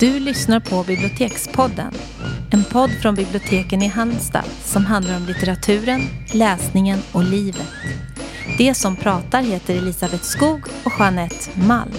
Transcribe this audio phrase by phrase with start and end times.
[0.00, 1.94] Du lyssnar på Bibliotekspodden.
[2.52, 6.00] En podd från biblioteken i Halmstad som handlar om litteraturen,
[6.32, 7.72] läsningen och livet.
[8.58, 11.92] Det som pratar heter Elisabeth Skog och Jeanette Malm.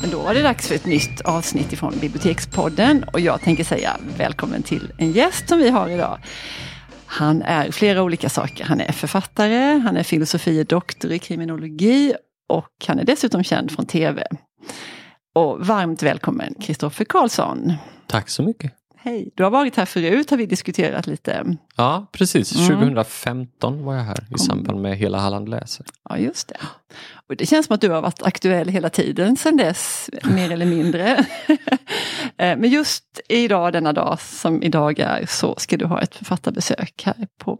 [0.00, 3.96] Men då var det dags för ett nytt avsnitt ifrån Bibliotekspodden och jag tänker säga
[4.18, 6.18] välkommen till en gäst som vi har idag.
[7.06, 8.64] Han är flera olika saker.
[8.64, 12.14] Han är författare, han är filosofie doktor i kriminologi
[12.48, 14.26] och han är dessutom känd från tv.
[15.36, 17.72] Och varmt välkommen Kristoffer Karlsson.
[18.06, 18.72] Tack så mycket.
[18.96, 21.56] Hej, du har varit här förut har vi diskuterat lite.
[21.76, 22.56] Ja, precis.
[22.56, 22.78] Mm.
[22.80, 25.86] 2015 var jag här i samband med Hela Halland läser.
[26.08, 26.56] Ja, just det.
[27.28, 30.66] Och det känns som att du har varit aktuell hela tiden sedan dess, mer eller
[30.66, 31.26] mindre.
[32.38, 37.02] Eh, men just idag, denna dag som idag är, så ska du ha ett författarbesök
[37.04, 37.58] här på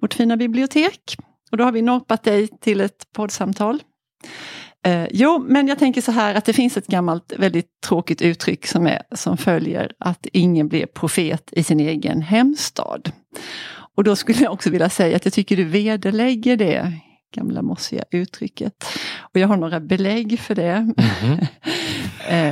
[0.00, 1.16] vårt fina bibliotek.
[1.50, 3.80] Och då har vi norpat dig till ett poddsamtal.
[4.84, 8.66] Eh, jo, men jag tänker så här att det finns ett gammalt väldigt tråkigt uttryck
[8.66, 13.12] som, är, som följer att ingen blir profet i sin egen hemstad.
[13.96, 16.92] Och då skulle jag också vilja säga att jag tycker du vederlägger det
[17.34, 18.84] gamla mossiga uttrycket.
[19.20, 20.72] Och jag har några belägg för det.
[20.72, 21.46] Mm -hmm.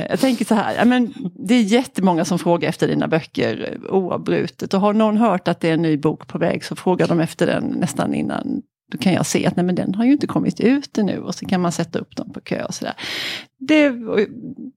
[0.09, 1.13] jag tänker så här, men
[1.47, 4.73] det är jättemånga som frågar efter dina böcker oavbrutet.
[4.73, 7.19] Och har någon hört att det är en ny bok på väg så frågar de
[7.19, 8.61] efter den nästan innan
[8.93, 11.35] då kan jag se att nej, men den har ju inte kommit ut ännu och
[11.35, 12.93] så kan man sätta upp dem på kö och sådär.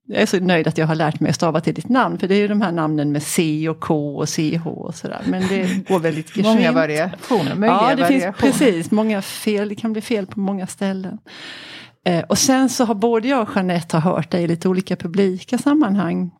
[0.06, 2.28] jag är så nöjd att jag har lärt mig att stava till ditt namn, för
[2.28, 5.22] det är ju de här namnen med C och K och CH och sådär.
[5.27, 6.47] Men det går väldigt geschwint.
[6.56, 8.33] Många variationer, möjliga Ja, det variationer.
[8.33, 11.19] finns precis många fel, det kan bli fel på många ställen.
[12.06, 14.97] Eh, och sen så har både jag och Jeanette har hört dig i lite olika
[14.97, 16.31] publika sammanhang.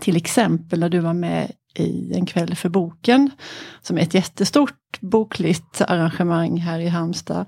[0.00, 3.30] Till exempel när du var med i En kväll för boken.
[3.82, 7.46] Som är ett jättestort bokligt arrangemang här i Halmstad.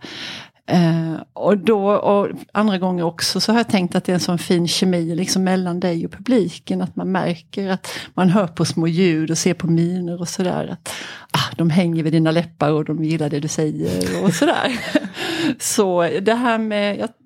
[0.68, 4.20] Eh, och då, och andra gånger också, så har jag tänkt att det är en
[4.20, 6.82] sån fin kemi liksom mellan dig och publiken.
[6.82, 10.66] Att man märker att man hör på små ljud och ser på miner och sådär.
[10.72, 10.92] Att
[11.30, 14.80] ah, de hänger vid dina läppar och de gillar det du säger och sådär.
[15.58, 17.16] så det här med att,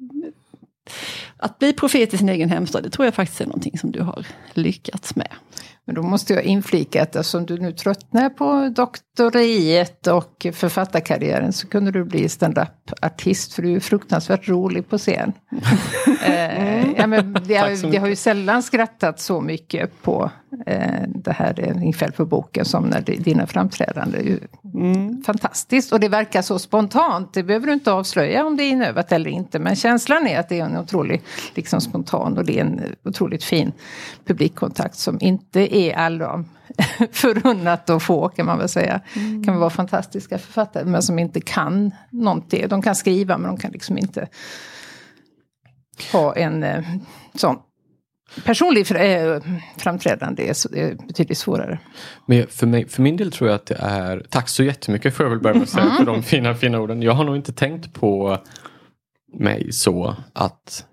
[1.37, 4.01] att bli profet i sin egen hemstad, det tror jag faktiskt är någonting som du
[4.01, 5.29] har lyckats med.
[5.85, 11.67] Men då måste jag inflika att eftersom du nu tröttnar på doktoriet och författarkarriären så
[11.67, 15.33] kunde du bli standup-artist för du är fruktansvärt rolig på scen.
[16.27, 20.31] eh, ja, men det, har, det har ju sällan skrattat så mycket på
[20.67, 24.41] eh, det här inför för boken som när det, dina framträdanden.
[24.75, 25.23] Mm.
[25.23, 27.35] Fantastiskt och det verkar så spontant.
[27.35, 29.59] Det behöver du inte avslöja om det är inövat eller inte.
[29.59, 33.45] Men känslan är att det är en otroligt liksom, spontan och det är en otroligt
[33.45, 33.73] fin
[34.27, 36.45] publikkontakt som inte är alla
[37.13, 39.01] förunnat att få kan man väl säga.
[39.17, 39.45] Mm.
[39.45, 42.69] kan vara fantastiska författare men som inte kan någonting.
[42.69, 44.29] De kan skriva men de kan liksom inte
[46.13, 46.85] ha en eh,
[47.35, 47.57] sån
[48.45, 49.43] personlig eh,
[49.77, 51.79] framträdande är, betydligt svårare.
[52.27, 55.27] Men för, mig, för min del tror jag att det är, tack så jättemycket får
[55.27, 55.97] jag väl börja med att säga mm.
[55.97, 57.03] för de fina fina orden.
[57.03, 58.39] Jag har nog inte tänkt på
[59.39, 60.87] mig så att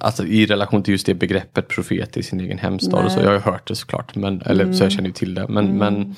[0.00, 3.04] Alltså i relation till just det begreppet profet i sin egen hemstad.
[3.04, 4.14] Och så, jag har ju hört det såklart.
[4.14, 4.74] Men, eller, mm.
[4.74, 5.48] Så jag känner ju till det.
[5.48, 5.76] Men, mm.
[5.76, 6.14] men,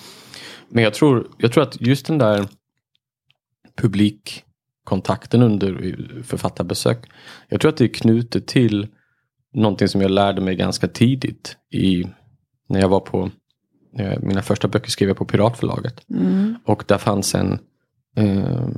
[0.68, 2.48] men jag, tror, jag tror att just den där
[3.76, 7.10] publikkontakten under författarbesök.
[7.48, 8.88] Jag tror att det är knutet till
[9.54, 11.56] någonting som jag lärde mig ganska tidigt.
[11.70, 12.04] i
[12.68, 13.30] När jag var på
[14.20, 16.10] mina första böcker skrev jag på Piratförlaget.
[16.10, 16.54] Mm.
[16.64, 17.58] Och där fanns en,
[18.16, 18.68] eh,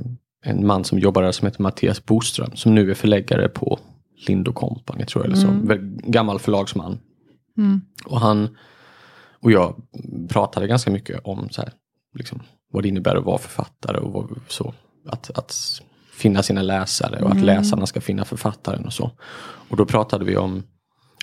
[0.45, 3.79] en man som jobbade där som heter Mattias Boström som nu är förläggare på
[4.27, 5.33] Lind Company tror jag.
[5.33, 5.47] Eller så.
[5.47, 5.97] Mm.
[6.03, 6.99] Gammal förlagsman.
[7.57, 7.81] Mm.
[8.05, 8.57] Och han
[9.39, 9.75] och jag
[10.29, 11.71] pratade ganska mycket om så här,
[12.15, 12.41] liksom,
[12.71, 14.73] vad det innebär att vara författare och vad, så.
[15.05, 17.45] Att, att finna sina läsare och att mm.
[17.45, 19.11] läsarna ska finna författaren och så.
[19.69, 20.63] Och då pratade vi om,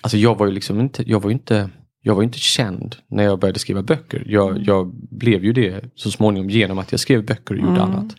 [0.02, 1.70] alltså jag var ju liksom inte, jag var inte
[2.06, 4.24] jag var inte känd när jag började skriva böcker.
[4.26, 4.62] Jag, mm.
[4.64, 7.82] jag blev ju det så småningom genom att jag skrev böcker och gjorde mm.
[7.82, 8.14] annat.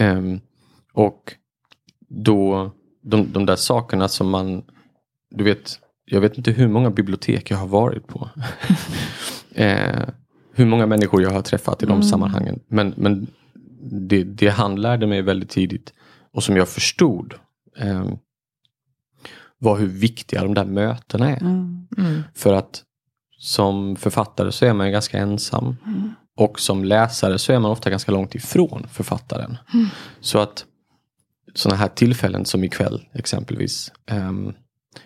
[0.00, 0.40] Um,
[0.92, 1.32] och
[2.08, 2.72] då
[3.06, 4.62] de, de där sakerna som man,
[5.30, 8.28] du vet, jag vet inte hur många bibliotek jag har varit på.
[9.54, 10.08] eh,
[10.52, 12.02] hur många människor jag har träffat i de mm.
[12.02, 12.60] sammanhangen.
[12.68, 13.26] Men, men
[13.90, 15.92] det, det han lärde mig väldigt tidigt
[16.32, 17.34] och som jag förstod
[17.78, 18.06] eh,
[19.58, 21.40] var hur viktiga de där mötena är.
[21.40, 21.88] Mm.
[21.98, 22.22] Mm.
[22.34, 22.82] För att
[23.38, 25.76] som författare så är man ganska ensam.
[25.86, 26.10] Mm.
[26.36, 29.58] Och som läsare så är man ofta ganska långt ifrån författaren.
[29.74, 29.86] Mm.
[30.20, 30.64] Så att
[31.58, 33.92] sådana här tillfällen som ikväll exempelvis.
[34.10, 34.54] Um,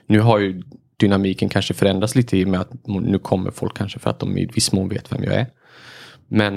[0.07, 0.63] nu har ju
[0.97, 4.39] dynamiken kanske förändrats lite i och med att nu kommer folk kanske för att de
[4.39, 5.47] i viss mån vet vem jag är.
[6.29, 6.57] Men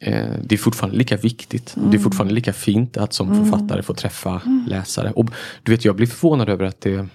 [0.00, 1.76] eh, det är fortfarande lika viktigt.
[1.76, 1.90] Mm.
[1.90, 2.04] Det är mm.
[2.04, 3.44] fortfarande lika fint att som mm.
[3.44, 4.64] författare få träffa mm.
[4.68, 5.12] läsare.
[5.12, 5.30] Och
[5.62, 7.06] du vet, jag blir förvånad över att det,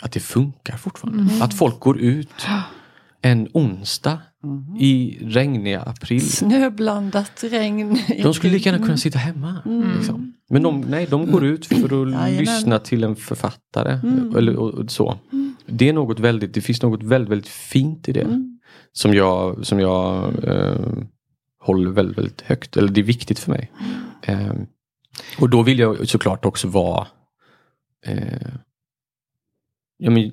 [0.00, 1.22] att det funkar fortfarande.
[1.22, 1.42] Mm.
[1.42, 2.46] Att folk går ut
[3.22, 4.18] en onsdag
[4.78, 6.30] i regniga april.
[6.30, 7.98] Snöblandat regn.
[8.22, 9.62] De skulle lika gärna kunna sitta hemma.
[9.96, 10.32] Liksom.
[10.50, 12.36] Men de, nej, de går ut för att Jajamän.
[12.36, 13.92] lyssna till en författare.
[14.36, 15.18] Eller, och, och så.
[15.66, 18.54] Det är något väldigt, det finns något väldigt, väldigt fint i det.
[18.92, 20.76] Som jag, som jag eh,
[21.60, 22.76] håller väldigt, väldigt högt.
[22.76, 23.72] Eller det är viktigt för mig.
[24.22, 24.52] Eh,
[25.40, 27.06] och då vill jag såklart också vara
[28.06, 28.52] eh,
[29.98, 30.32] ja, men,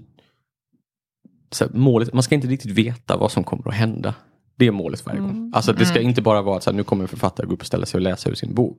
[1.59, 4.13] här, målet, man ska inte riktigt veta vad som kommer att hända.
[4.57, 5.51] Det är målet varje gång.
[5.55, 7.61] Alltså det ska inte bara vara att så här, nu kommer en författare gå upp
[7.61, 8.77] och ställa sig och läsa ur sin bok.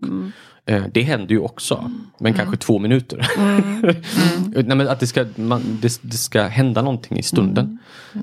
[0.66, 3.26] Eh, det händer ju också, men kanske två minuter.
[4.64, 7.78] Nej, men att det ska, man, det, det ska hända någonting i stunden.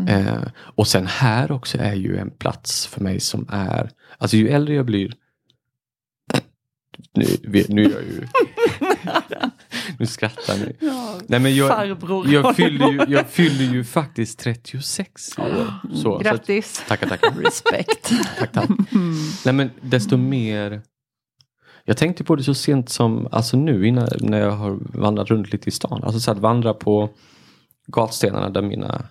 [0.08, 4.50] Eh, och sen här också är ju en plats för mig som är, alltså ju
[4.50, 5.14] äldre jag blir
[7.14, 7.26] nu,
[7.70, 8.28] nu är jag ju...
[10.04, 10.76] nu skrattar ni.
[10.80, 12.28] Ja, Nej, men jag, farbror.
[12.28, 15.74] jag, fyller ju, jag fyller ju faktiskt 36 i år.
[15.90, 16.84] Så, så att, Grattis!
[16.88, 17.32] tackar, tackar.
[17.32, 18.14] Respekt.
[18.40, 18.70] tack, tack.
[19.46, 20.82] Nej men desto mer
[21.86, 25.52] Jag tänkte på det så sent som alltså nu innan, när jag har vandrat runt
[25.52, 26.04] lite i stan.
[26.04, 27.10] Alltså så att vandra på
[27.88, 29.06] gatstenarna där mina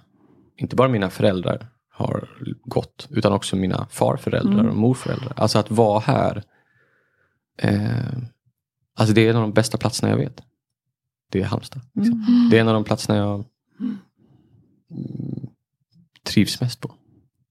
[0.57, 2.29] Inte bara mina föräldrar har
[2.65, 5.33] gått utan också mina farföräldrar och morföräldrar.
[5.37, 6.43] Alltså att vara här
[7.59, 8.13] eh,
[8.97, 10.41] Alltså det är en av de bästa platserna jag vet.
[11.33, 11.83] Det är Halmstad.
[11.95, 12.49] Liksom.
[12.51, 13.45] Det är en av de platserna jag
[13.81, 13.99] mm,
[16.27, 16.95] trivs mest på.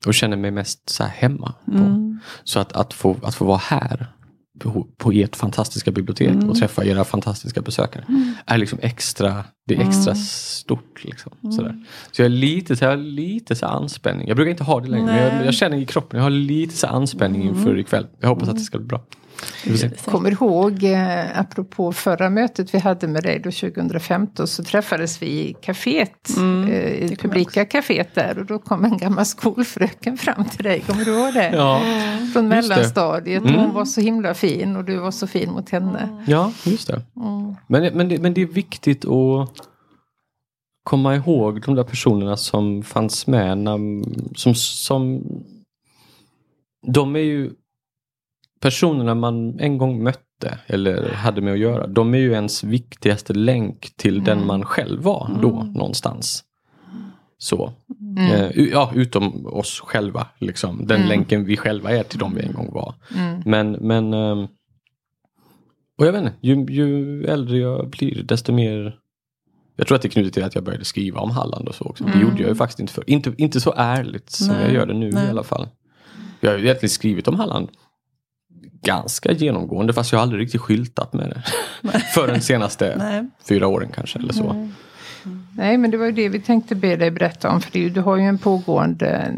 [0.05, 1.53] Och känner mig mest så hemma.
[1.67, 2.19] Mm.
[2.43, 4.07] Så att, att, få, att få vara här
[4.59, 8.05] på, på ert fantastiska bibliotek och träffa era fantastiska besökare
[8.45, 11.03] är liksom extra, det är extra stort.
[11.03, 11.85] Liksom, sådär.
[12.11, 14.27] Så jag är lite så, jag har lite så anspänning.
[14.27, 16.77] Jag brukar inte ha det längre, men jag, jag känner i kroppen, jag har lite
[16.77, 18.07] så anspänning inför ikväll.
[18.19, 19.01] Jag hoppas att det ska bli bra.
[19.77, 19.89] Se.
[20.05, 25.25] Kommer ihåg, eh, apropå förra mötet vi hade med dig då 2015, så träffades vi
[25.25, 30.45] i kaféet, Mm, eh, i publika kaféet där och då kom en gammal skolfröken fram
[30.45, 31.49] till dig, kommer du ihåg det?
[31.55, 31.81] Ja,
[32.33, 33.55] Från mellanstadiet, Mm.
[33.55, 36.23] hon var så himla fin och du var så fin mot henne.
[36.27, 37.01] ja, just det.
[37.67, 39.49] Men, men, det, men det är viktigt att
[40.83, 43.57] komma ihåg de där personerna som fanns med.
[43.57, 43.77] När,
[44.37, 45.21] som, som,
[46.87, 47.51] de är ju
[48.61, 51.87] personerna man en gång mötte eller hade med att göra.
[51.87, 56.43] De är ju ens viktigaste länk till den man själv var då någonstans.
[57.37, 57.73] Så.
[58.33, 60.27] Eh, u- ja, utom oss själva.
[60.39, 60.87] Liksom.
[60.87, 62.93] Den länken vi själva är till de vi en gång var.
[63.45, 64.47] Men, men ehm,
[65.97, 68.97] och jag vet inte, ju, ju äldre jag blir desto mer
[69.75, 71.85] Jag tror att det är knutet till att jag började skriva om Halland och så
[71.85, 72.03] också.
[72.03, 73.09] Det gjorde jag ju faktiskt inte för.
[73.09, 75.25] Inte, inte så ärligt som Nej, jag gör det nu nej.
[75.25, 75.67] i alla fall.
[76.39, 77.69] Jag har ju egentligen skrivit om Halland
[78.83, 81.43] ganska genomgående fast jag har aldrig riktigt skyltat med det.
[82.13, 83.29] Förrän senaste Nej.
[83.47, 84.71] fyra åren kanske eller så.
[85.55, 87.61] Nej, men det var ju det vi tänkte be dig berätta om.
[87.61, 89.35] För du har ju en pågående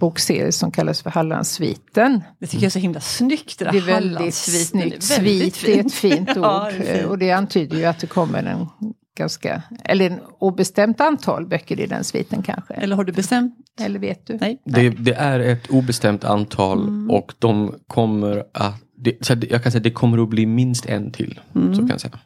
[0.00, 2.22] bokserie som kallas för Hallandssviten.
[2.38, 3.58] Det tycker jag är så himla snyggt.
[3.58, 5.08] Det, där Det är väldigt snyggt.
[5.08, 6.36] Det är väldigt Svit är ett fint ord.
[6.44, 7.06] Ja, det är fint.
[7.06, 8.68] Och det antyder ju att det kommer en
[9.16, 12.74] ganska, eller en obestämt antal böcker i den sviten kanske.
[12.74, 13.54] Eller har du bestämt?
[13.80, 14.38] Eller vet du?
[14.40, 14.62] Nej.
[14.64, 19.82] Det, det är ett obestämt antal och de kommer att det, så jag kan säga
[19.82, 21.40] det kommer att bli minst en till.
[21.52, 22.18] Så kan jag säga.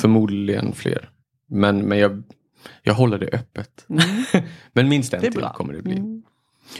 [0.00, 1.10] Förmodligen fler.
[1.48, 2.22] Men, men jag,
[2.82, 3.86] jag håller det öppet.
[4.72, 6.22] men minst en till kommer det bli.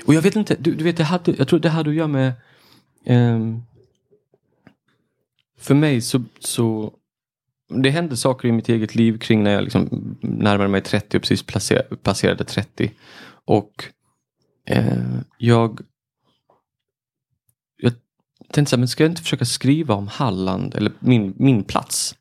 [0.05, 2.09] Och jag vet inte, du, du vet, det hade, jag tror det hade att göra
[2.09, 2.33] med
[3.05, 3.63] ehm,
[5.59, 6.93] För mig så, så
[7.71, 11.23] det hände saker i mitt eget liv kring när jag liksom närmade mig 30 och
[11.23, 11.43] precis
[12.03, 12.93] passerade 30.
[13.45, 13.85] Och
[14.67, 15.81] eh, jag
[17.77, 17.93] jag
[18.53, 22.15] tänkte så här, men ska jag inte försöka skriva om Halland eller min, min plats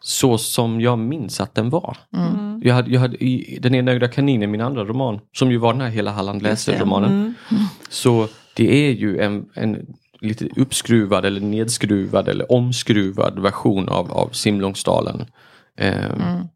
[0.00, 1.96] så som jag minns att den var.
[2.16, 2.60] Mm.
[2.64, 5.82] Jag hade, jag hade i Den enögda kaninen, min andra roman, som ju var den
[5.82, 7.10] här Hela Halland läser-romanen.
[7.12, 7.34] Mm.
[7.88, 9.86] Så det är ju en, en
[10.24, 15.26] lite uppskruvad eller nedskruvad eller omskruvad version av, av Simlångsdalen.
[15.78, 16.48] Ehm,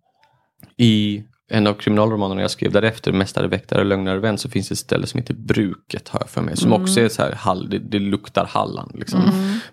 [0.76, 4.78] I en av kriminalromanerna jag skrev därefter, Mästare, väktare, lögnare, vän, så finns det ett
[4.78, 6.56] ställe som heter Bruket har jag för mig.
[6.56, 8.92] Som också är så här, hall, det, det luktar Halland.
[8.94, 9.20] Liksom.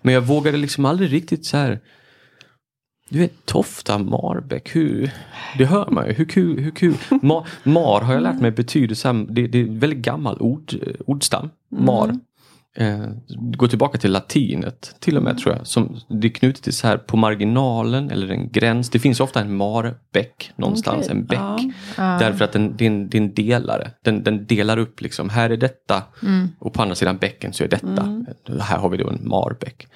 [0.02, 1.80] Men jag vågade liksom aldrig riktigt så här
[3.08, 5.10] du vet Tofta, Marbäck, hur,
[5.58, 6.12] det hör man ju.
[6.12, 6.94] Hur kul, hur kul.
[7.22, 10.74] Mar, mar har jag lärt mig betyder så här, det, det är väldigt gammal ord,
[11.06, 11.50] ordstam.
[11.68, 12.18] Mar.
[12.78, 15.66] Eh, går tillbaka till latinet till och med tror jag.
[15.66, 18.90] Som, det är knutet till så här på marginalen eller en gräns.
[18.90, 21.74] Det finns ofta en marbäck någonstans, Okej, en bäck.
[21.96, 22.16] ja.
[22.20, 23.90] Därför att den, det, är en, det är en delare.
[24.02, 26.02] Den, den delar upp liksom, här är detta
[26.58, 28.22] och på andra sidan bäcken så är detta.
[28.60, 29.86] Här har vi då en marbäck.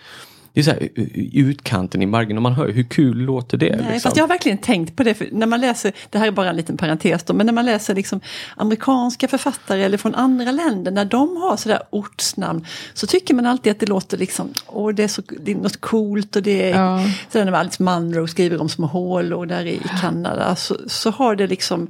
[0.52, 3.76] Det är så här, i utkanten i marginalen, och man hör hur kul låter det?
[3.76, 4.00] Nej, liksom?
[4.00, 6.50] fast jag har verkligen tänkt på det, för när man läser, det här är bara
[6.50, 8.20] en liten parentes då, men när man läser liksom
[8.56, 13.70] amerikanska författare eller från andra länder, när de har sådär ortsnamn, så tycker man alltid
[13.72, 16.80] att det låter liksom, åh det är, så, det är något coolt och det är,
[16.80, 17.00] Ja.
[17.32, 21.46] sådär när Alice Munro skriver om små hålor där i Kanada, så, så har det
[21.46, 21.88] liksom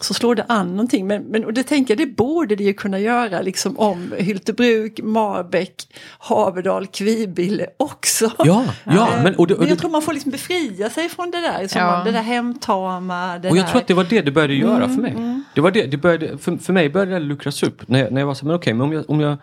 [0.00, 1.06] så slår det an någonting.
[1.06, 5.00] Men, men, och det tänker jag, det borde det ju kunna göra liksom om Hyltebruk,
[5.02, 5.74] Marbäck,
[6.18, 8.30] Haverdal, Kvibille också.
[8.38, 10.90] Ja, ja Eh, men, och det, och men jag det, tror man får liksom befria
[10.90, 12.02] sig från det där, som Ja.
[12.04, 13.38] det där hemtama.
[13.38, 13.70] Det och jag där.
[13.70, 15.42] tror att det var det det började göra Mm, för mig.
[15.54, 17.88] Det var det, det började, för, för mig började det luckras upp.
[17.88, 19.36] När jag, när jag var så men okej, men om jag, om jag,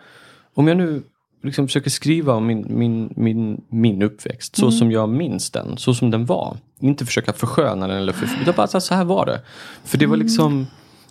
[0.54, 1.02] om jag nu
[1.44, 4.70] liksom försöker skriva om min, min, min, min uppväxt Mm.
[4.70, 6.56] så som jag minns den, så som den var.
[6.80, 9.40] Inte försöka försköna den eller för, utan bara så här, så här var det.
[9.84, 10.26] För det var Mm.
[10.26, 10.66] liksom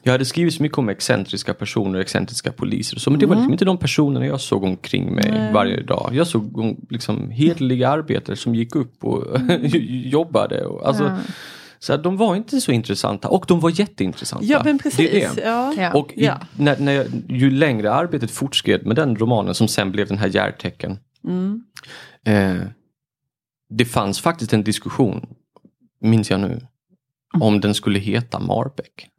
[0.05, 3.29] jag hade skrivit så mycket om excentriska personer, excentriska poliser och så, men det Mm.
[3.29, 6.09] var liksom inte de personerna jag såg omkring mig varje dag.
[6.13, 9.23] Jag såg om, liksom hederliga arbetare som gick upp och
[9.89, 10.65] jobbade.
[10.65, 11.11] Och, alltså,
[11.83, 14.45] Så de var inte så intressanta och de var jätteintressanta.
[14.45, 15.09] Ja men Det precis.
[15.09, 15.41] är det.
[15.41, 15.73] Ja.
[15.77, 15.93] Ja.
[15.93, 16.39] Och i, Ja.
[16.57, 20.27] när, när jag, ju längre arbetet fortskred med den romanen som sen blev den här
[20.27, 20.97] Järtecken.
[21.27, 21.63] Mm.
[22.25, 22.67] Eh,
[23.69, 25.25] det fanns faktiskt en diskussion,
[26.01, 26.61] minns jag nu,
[27.39, 28.39] om den skulle heta.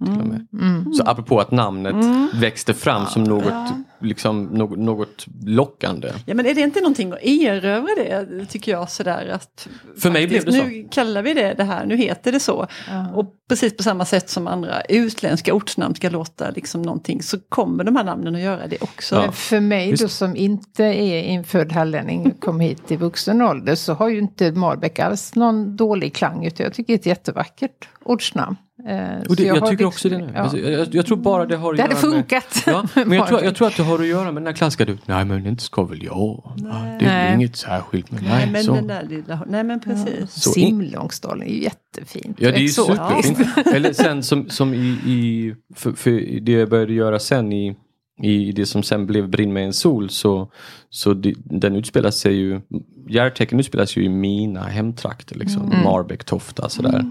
[0.04, 0.46] Till och med.
[0.52, 0.92] Mm.
[0.94, 2.28] Så apropå att namnet Mm.
[2.34, 3.82] växte fram som något, Ja.
[4.04, 6.10] Liksom, något, något lockande.
[6.26, 9.68] Ja men är det inte någonting att erövra det tycker jag sådär att
[9.98, 10.64] För mig blev det så.
[10.64, 12.66] Nu kallar vi det det här, nu heter det så.
[12.88, 13.10] Ja.
[13.14, 17.84] Och precis på samma sätt som andra utländska ortsnamn ska låta liksom någonting så kommer
[17.84, 19.14] de här namnen att göra det också.
[19.14, 19.32] Ja.
[19.32, 20.18] För mig då Visst.
[20.18, 24.52] som inte är infödd hallänning och kom hit i vuxen ålder så har ju inte
[24.52, 28.56] Marbäck alls någon dålig klang utan jag tycker det är ett jättevackert ortsnamn.
[28.88, 30.30] Eh, Och det, jag, har tycker också det nu.
[30.34, 30.40] ja.
[30.40, 32.14] Alltså, jag, jag tror bara det har att Det hade göra med...
[32.16, 32.62] funkat.
[32.66, 34.84] Ja, men jag tror, jag tror att det har att göra med den här klassiska
[34.84, 36.14] du, nej men inte ska väl jag.
[36.56, 37.34] Ja, det är Nej.
[37.34, 38.74] inget särskilt med nej, nej, men så.
[38.74, 40.46] den där lilla, nej men precis.
[40.46, 42.36] In- Simlångsdalen är ju jättefint.
[42.40, 43.38] Ja det är ju superfint.
[43.74, 47.76] Eller sen som, som i, i för, för det jag började göra sen i,
[48.22, 50.50] i det som sen blev Brinn med en sol så,
[50.90, 52.60] så det, den utspelar sig ju,
[53.08, 57.10] Järtecken utspelar sig ju i mina hemtrakter liksom, Marbäck, Tofta sådär.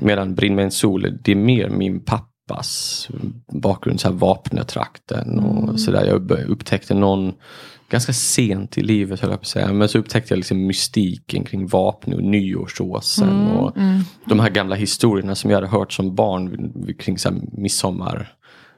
[0.00, 3.08] Medan Brinn med en sol, det är mer min pappas
[3.52, 6.04] bakgrund, så här Vapnötrakten och sådär.
[6.06, 7.32] Jag upptäckte någon
[7.90, 9.72] ganska sent i livet höll jag på att säga.
[9.72, 13.46] Men så upptäckte jag liksom mystiken kring Vapnö och nyårsåsen.
[13.46, 13.76] Och
[14.24, 18.32] De här gamla historierna som jag hade hört som barn kring så här midsommar.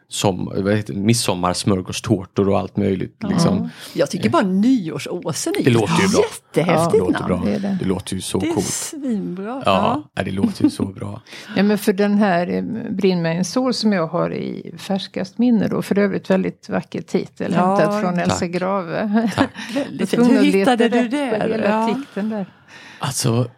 [0.09, 0.99] Som, vad heter, det?
[1.01, 3.17] midsommarsmörgåstårtor och allt möjligt.
[3.29, 3.71] Liksom.
[3.95, 6.23] Jag tycker bara nyårsåsen är Det låter ju bra.
[6.53, 7.27] Det jättehäftigt låter namn.
[7.27, 7.43] bra.
[7.45, 7.77] det det.
[7.81, 8.67] Det låter ju så Det är coolt.
[8.67, 9.63] svinbra.
[9.65, 11.21] Ja, ja, det låter ju så bra.
[11.57, 15.39] Ja men för den här eh, Brinn med en sol som jag har i färskast
[15.39, 15.83] minne då.
[15.83, 17.53] För övrigt väldigt vacker titel.
[17.57, 18.51] Ja, hämtad från Elsa tack.
[18.51, 19.07] Grave.
[19.75, 20.11] Väldigt var fint.
[20.11, 21.25] tvungen Hur hittade du det?
[21.27, 22.03] Hela Ja.
[22.15, 22.47] där.
[22.99, 23.51] Alltså,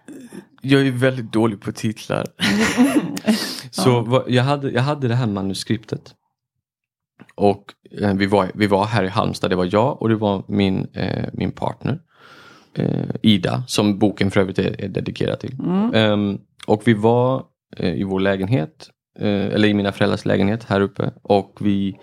[0.61, 2.26] jag är väldigt dålig på titlar.
[3.71, 6.14] Så jag, hade, jag hade det här manuskriptet.
[7.35, 7.65] Och
[8.01, 10.87] eh, vi, var, vi var här i Halmstad, det var jag och det var min,
[10.95, 12.01] eh, min partner.
[12.75, 15.57] Eh, Ida, som boken för övrigt är, är dedikerad till.
[15.95, 17.45] Ehm, och vi var
[17.77, 21.11] eh, i vår lägenhet, eller i mina föräldrars lägenhet här uppe.
[21.23, 21.99] Och vi,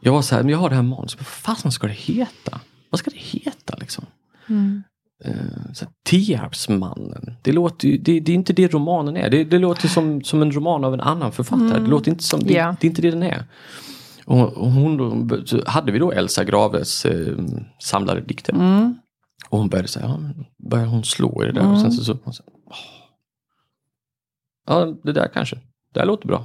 [0.00, 2.60] jag var så här, men jag har det här manuset, vad fasen ska det heta?
[2.90, 4.06] Vad ska det heta liksom?
[5.24, 5.32] Eh,
[5.74, 7.36] så här, Tierpsmannen.
[7.42, 9.30] Det, låter, ju- det, det är inte det romanen är.
[9.30, 11.78] Det, det låter som, som en roman av en annan författare.
[11.80, 12.76] Det, låter inte som, det, Ja.
[12.80, 13.44] det är inte det den är.
[14.30, 17.36] Och, hon så hade vi då Elsa Graves eh,
[17.82, 18.52] samlade dikter.
[18.52, 18.94] Mm.
[19.48, 22.04] Och hon började säga, ja, men började hon slå i det där och sen så,
[22.04, 22.76] så sa, "Åh."
[24.66, 25.58] Ja, det där kanske.
[25.94, 26.44] Det här låter bra.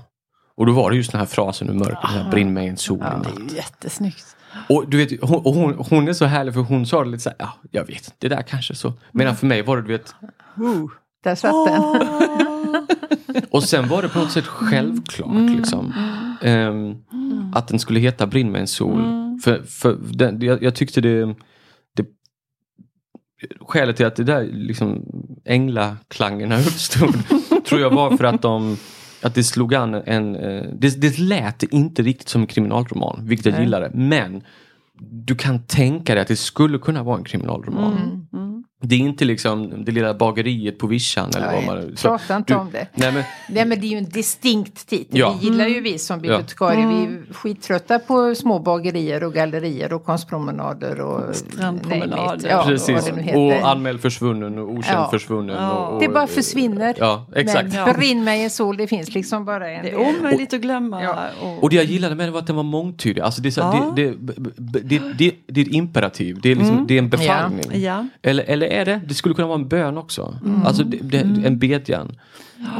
[0.55, 2.97] Och då var det just den här frasen ur mörkret, här, brinn mig en sol
[2.97, 3.51] i Det natt.
[3.51, 4.35] är jättesnyggt.
[4.69, 7.29] Och du vet, hon, hon, hon är så härlig för hon sa det lite så
[7.29, 8.93] här, ja, jag vet det där kanske så.
[9.11, 10.15] Medan för mig var det, du vet,
[11.23, 13.43] Där satt den.
[13.51, 15.93] och sen var det på något sätt självklart liksom.
[16.41, 16.95] Ehm,
[17.53, 19.01] att den skulle heta Brinn med en sol.
[19.43, 21.35] För, för den, jag, jag tyckte det,
[21.95, 22.05] det
[23.59, 25.05] Skälet till att det där liksom
[25.45, 27.15] änglaklangerna uppstod
[27.65, 28.77] tror jag var för att de
[29.21, 33.45] att det slog an en, eh, det, det lät inte riktigt som en kriminalroman, vilket
[33.45, 33.91] jag gillade.
[33.93, 34.43] Men
[34.99, 38.27] du kan tänka dig att det skulle kunna vara en kriminalroman.
[38.33, 38.63] Mm.
[38.81, 41.97] Det är inte liksom det lilla bageriet på vischan eller vad Nej, man...
[41.97, 42.87] så- prata inte du- om det.
[42.93, 45.19] Nej, men, Nej men det är ju en distinkt titel.
[45.19, 45.35] Ja.
[45.41, 46.87] Det gillar ju vi som bibliotekarier.
[46.87, 47.25] Vi Mm.
[47.29, 52.49] är skittrötta på små bagerier och gallerier och konstpromenader och Strandpromenader.
[52.49, 53.09] Ja, Precis.
[53.09, 53.37] vad heter.
[53.61, 55.09] Och anmäld försvunnen och okänd Ja.
[55.11, 55.55] försvunnen.
[55.55, 55.71] Ja.
[55.73, 56.95] Och, och, Det bara försvinner.
[56.99, 57.73] Ja, exakt.
[57.73, 61.03] Men brinn mig en sol, det finns liksom bara en Det är omöjligt att glömma.
[61.03, 61.15] Ja.
[61.41, 63.21] Och, Och det jag gillade med det var att den var mångtydig.
[63.21, 63.93] Alltså det, är så, Ja.
[63.95, 64.15] det, det,
[64.57, 67.65] det, det, det, det är ett imperativ, det är, liksom, det är en befallning.
[67.73, 68.07] ja.
[68.21, 69.01] Eller, eller eller är det?
[69.07, 70.39] Det skulle kunna vara en bön också.
[70.65, 72.15] Alltså det, det, en bedjan.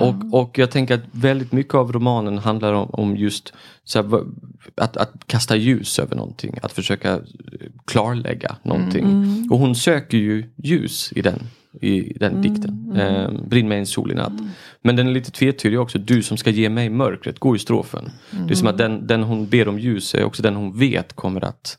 [0.02, 3.54] Och, och jag tänker att väldigt mycket av romanen handlar om, om just
[3.96, 4.24] här,
[4.76, 6.58] att, att kasta ljus över någonting.
[6.62, 7.20] Att försöka
[7.86, 9.06] klarlägga någonting.
[9.52, 11.40] Och hon söker ju ljus i den,
[11.82, 12.96] i den dikten.
[12.96, 14.34] Eh, Brinn mig en solig natt.
[14.82, 15.98] Men den är lite tvetydig också.
[15.98, 18.12] Du som ska ge mig mörkret, går i strofen.
[18.32, 21.14] Det är som att den, den hon ber om ljus är också den hon vet
[21.14, 21.78] kommer att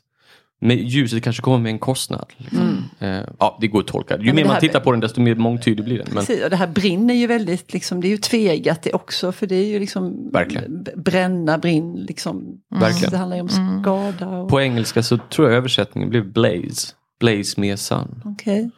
[0.59, 2.25] med ljuset kanske kommer med en kostnad.
[2.37, 2.83] Liksom.
[2.99, 4.17] Eh, ja, det går att tolka.
[4.17, 6.07] Ju men mer man tittar på den desto mer mångtydig blir den.
[6.07, 9.31] Men, Precis, och det här brinner ju väldigt, liksom, det är ju tvegat det också
[9.31, 10.87] för det är ju liksom Verkligen.
[10.95, 12.61] bränna, brinn, liksom.
[12.79, 13.11] Verkligen.
[13.11, 14.27] Det handlar ju om skada.
[14.27, 16.93] Och, på engelska så tror jag översättningen blev Blaze.
[17.19, 18.21] Blaze med sun.
[18.25, 18.71] Okej.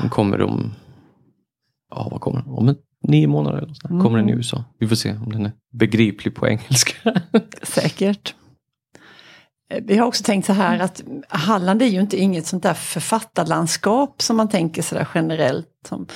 [0.00, 0.72] Den kommer om,
[1.90, 2.48] ja vad kommer den?
[2.48, 2.76] Om en,
[3.08, 3.88] nio månader eller så.
[3.88, 4.64] Kommer den i USA.
[4.78, 7.20] Vi får se om den är begriplig på engelska.
[7.62, 8.34] Säkert.
[9.70, 12.74] Eh, Vi har också tänkt så här att Halland är ju inte inget sånt där
[12.74, 15.66] författarlandskap som man tänker sådär generellt.
[15.88, 16.06] Som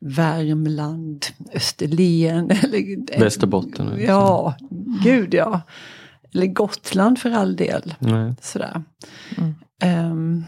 [0.00, 3.88] Värmland, Österlen eller Västerbotten.
[3.88, 4.02] eller så.
[4.12, 4.54] Ja,
[5.04, 5.60] gud ja.
[6.34, 7.94] Eller Gotland för all del.
[7.98, 8.34] Nej.
[8.42, 8.82] Sådär.
[9.82, 10.44] Ehm,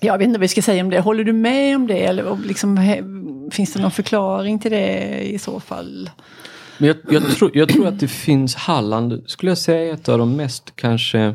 [0.00, 1.00] jag vet inte vad vi ska säga om det.
[1.00, 2.04] Håller du med om det?
[2.04, 6.10] Eller liksom, he- finns det någon förklaring till det i så fall?
[6.78, 10.18] Men jag, jag, tror, jag tror att det finns Halland, skulle jag säga, ett av
[10.18, 11.34] de mest kanske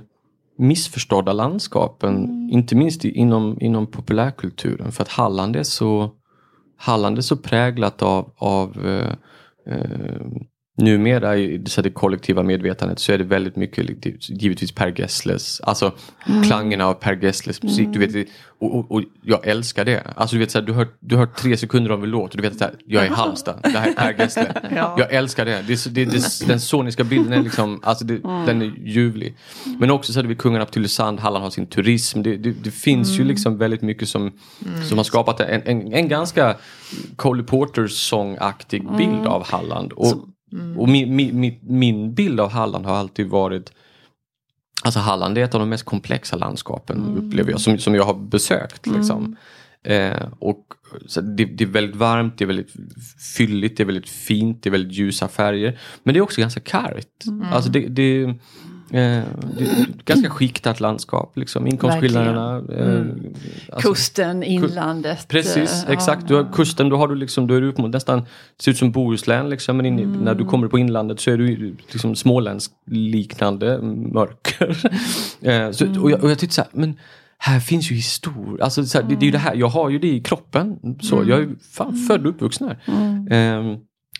[0.57, 2.49] missförstådda landskapen.
[2.51, 4.91] Inte minst inom, inom populärkulturen.
[4.91, 6.11] För att Halland är så,
[6.77, 9.13] Halland är så präglat av, av eh,
[9.73, 10.27] eh,
[10.77, 15.61] Numera i så här, det kollektiva medvetandet så är det väldigt mycket givetvis Per Gessles,
[15.61, 15.91] alltså
[16.45, 17.87] klangerna av Per Gessles musik.
[17.93, 18.27] Du vet, det-
[18.59, 20.03] och, och, och jag älskar det.
[20.15, 22.37] Alltså du vet så här, du hör, du hör tre sekunder av en låt och
[22.37, 24.53] du vet att så här, jag är i Halmstad, det här är Per Gessle.
[24.75, 24.95] Ja.
[24.99, 25.63] Jag älskar det.
[25.67, 29.37] det, så, det, det den soniska bilden är liksom, alltså det, den är ljuvlig.
[29.79, 32.21] Men också så hade vi Kungarna på Tylösand, Halland har sin turism.
[32.21, 34.31] Det, det, finns ju liksom väldigt mycket som,
[34.89, 36.55] som har skapat en, en, en ganska
[37.15, 39.91] Cole Porter sångaktig bild av Halland.
[39.93, 40.29] Och,
[40.77, 43.71] och min, min, min, bild av Halland har alltid varit
[44.83, 48.13] Alltså Halland är ett av de mest komplexa landskapen upplever jag, som, som jag har
[48.13, 48.87] besökt.
[48.87, 49.35] Liksom.
[49.83, 50.65] Eh, och
[51.21, 52.73] det, det är väldigt varmt, det är väldigt
[53.37, 55.79] fylligt, det är väldigt fint, det är väldigt ljusa färger.
[56.03, 57.25] Men det är också ganska kargt.
[57.51, 58.35] Alltså det, det,
[58.91, 59.23] eh,
[60.05, 61.37] ganska skiktat landskap.
[61.37, 61.67] Liksom.
[61.67, 62.57] Inkomstskillnaderna.
[62.73, 63.05] Eh,
[63.73, 65.27] alltså- Kusten, inlandet.
[65.27, 66.27] Precis, eh, exakt.
[66.27, 68.19] Du har kusten, då har du liksom, då är du upp mot nästan,
[68.57, 71.31] det ser ut som Bohuslän liksom, men in, i- när du kommer på inlandet så
[71.31, 73.81] är du liksom småländsk liknande
[74.13, 74.77] mörker.
[75.41, 76.95] eh, så, och, jag, och jag tyckte så här, men
[77.39, 79.89] här finns ju historia, alltså så här, det, det är ju det här, jag har
[79.89, 80.77] ju det i kroppen.
[81.01, 82.77] Så, Jag är ju fan född och uppvuxen här.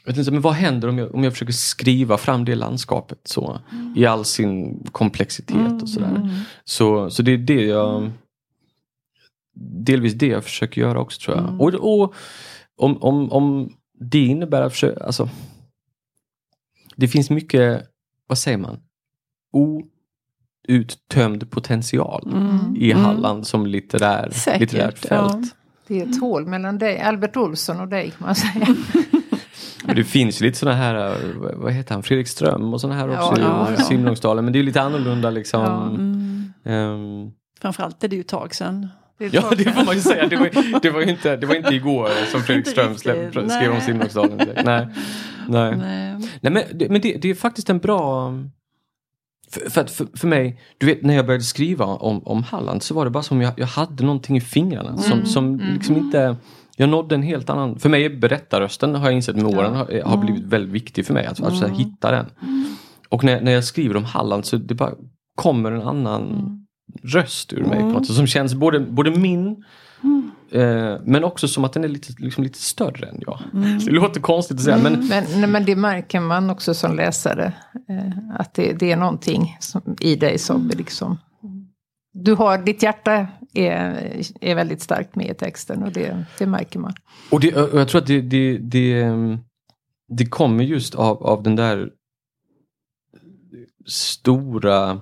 [0.07, 3.59] Jag tänkte, men vad händer om jag, om jag försöker skriva fram det landskapet så
[3.95, 6.29] i all sin komplexitet och sådär.
[6.63, 8.11] Så, så det är det jag
[9.59, 11.61] delvis det jag försöker göra också tror jag.
[11.61, 12.13] Och, och
[12.77, 15.29] om, om, om det innebär att försöka, alltså
[16.95, 17.83] Det finns mycket,
[18.27, 18.79] vad säger man?
[20.67, 22.31] Outtömd potential
[22.77, 25.29] i Halland som litterär, Säkert, litterärt ja.
[25.29, 25.55] fält.
[25.87, 28.67] Det är ett hål mellan dig, Albert Olsson och dig kan man säga.
[29.83, 31.17] Men det finns ju lite sådana här,
[31.55, 33.83] vad- heter han, Fredrik Ström och sådana här också ja, i ja.
[33.83, 34.45] Simlångsdalen.
[34.45, 35.61] Men det är ju lite annorlunda liksom.
[35.61, 35.85] Ja.
[35.89, 36.53] Mm.
[36.65, 38.87] Ehm, Framförallt är det ju ett tag sedan.
[39.17, 40.27] Det Ja, det får man ju säga.
[40.27, 43.81] Det var, det var, inte, det var inte igår som Fredrik Ström skrev om.
[43.81, 44.37] Simlångsdalen.
[44.65, 44.87] Nej.
[45.47, 45.75] Nej.
[45.77, 46.29] Nej.
[46.41, 48.33] Nej, men det, men det, det är faktiskt en bra...
[49.51, 52.93] För, för, för, för mig, du vet när jag började skriva om, om Halland så
[52.93, 56.35] var det bara som jag, jag hade någonting i fingrarna som, som liksom inte...
[56.79, 57.79] Jag nådde en helt annan...
[57.79, 61.13] För mig är berättarrösten, har jag insett med åren, har, har blivit väldigt viktig för
[61.13, 61.25] mig.
[61.25, 62.25] Att, att här, hitta den.
[63.09, 64.93] Och när, när jag skriver om Halland så det bara
[65.35, 66.53] kommer en annan
[67.03, 69.63] röst ur mig på något sätt, som känns både, både min
[70.51, 73.39] eh, men också som att den är lite, liksom lite större än jag.
[73.85, 77.53] Det låter konstigt att säga men Men, nej, men det märker man också som läsare.
[77.89, 81.17] Eh, att det, det är någonting som, i dig som liksom...
[82.13, 86.79] Du har, ditt hjärta är, är väldigt starkt med i texten och det, det märker
[86.79, 86.93] man.
[87.31, 89.13] Och, det, och jag tror att det, det, det,
[90.07, 91.89] det kommer just av, av den där
[93.85, 95.01] stora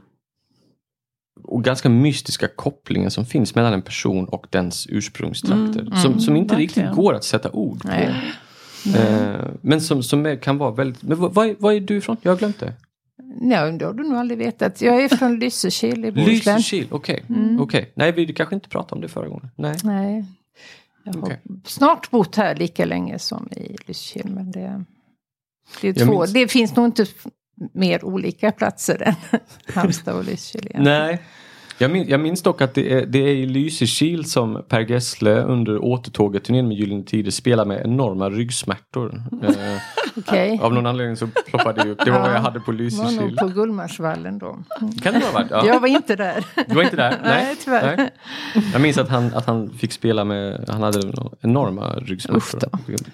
[1.44, 5.96] och ganska mystiska kopplingen som finns mellan en person och dens ursprungstrakter.
[6.04, 6.96] som, som inte riktigt verkligen.
[6.96, 7.88] går att sätta ord på.
[7.88, 8.34] Nej.
[8.96, 11.04] Eh, men som, som kan vara väldigt...
[11.04, 12.18] Men vad, vad, är, vad är du ifrån?
[12.22, 12.74] Jag har glömt det.
[13.24, 14.82] Nej, det har du nog aldrig vetat.
[14.82, 16.58] Jag är från Lysekil i Bohuslän.
[16.58, 17.24] Lysekil, okej.
[17.60, 17.92] Okej.
[17.96, 19.50] Nej, vi kanske inte pratade om det förra gången.
[19.56, 19.76] Nej.
[19.84, 20.26] Nej.
[21.04, 21.42] Jag har Okej.
[21.66, 24.32] snart bott här lika länge som i Lysekil.
[24.32, 24.84] Men det,
[25.82, 27.06] det, är två, minns- det finns nog inte
[27.74, 29.40] mer olika platser än
[29.76, 30.72] Halmstad och Lysekil.
[30.80, 31.22] Nej.
[31.78, 35.44] Jag, min, jag minns dock att det är, det är i Lysekil som Per Gessle
[35.44, 39.24] under återtåget-turnén med Gyllene Tider spelar med enorma ryggsmärtor.
[39.44, 39.56] Eh,
[40.18, 40.60] Okej.
[40.62, 42.00] av någon anledning så ploppade det upp.
[42.06, 43.38] Det var vad jag hade på var nog Lysekil.
[43.38, 44.58] på Gullmarsvallen då.
[45.04, 45.48] Kan det ha varit?
[45.52, 45.66] Ja.
[45.66, 46.46] Jag var inte där.
[46.68, 47.20] Du var inte där?
[47.24, 47.98] Nej, tyvärr.
[47.98, 48.12] Nej.
[48.74, 52.70] Jag minns att han, att han fick spela med, han hade enorma ryggsmärtor.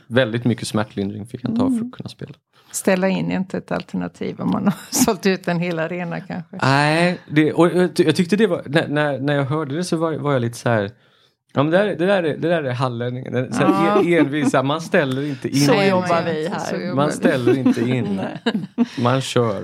[0.08, 2.34] Väldigt mycket smärtlindring fick han ta för att kunna spela.
[2.71, 6.58] Ställa in är inte ett alternativ om man har sålt ut en hel arena kanske.
[6.62, 10.14] Nej, det, och jag tyckte det var, när, när, när jag hörde det så var,
[10.14, 10.92] var jag lite så här
[11.54, 13.54] Ja men det där, är- det där, är, det där är hallänningen.
[13.54, 15.56] Så här, envisa, man ställer inte in.
[15.56, 16.94] Så jobbar vi här.
[16.96, 18.22] Man ställer inte in.
[19.00, 19.64] Man kör.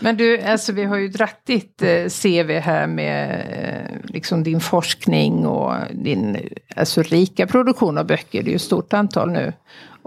[0.00, 4.60] Men du, alltså vi har ju dratt ditt eh, CV här med eh, liksom din
[4.60, 6.42] forskning och din eh,
[6.76, 8.42] alltså, rika produktion av böcker.
[8.42, 9.52] Det är ju ett stort antal nu.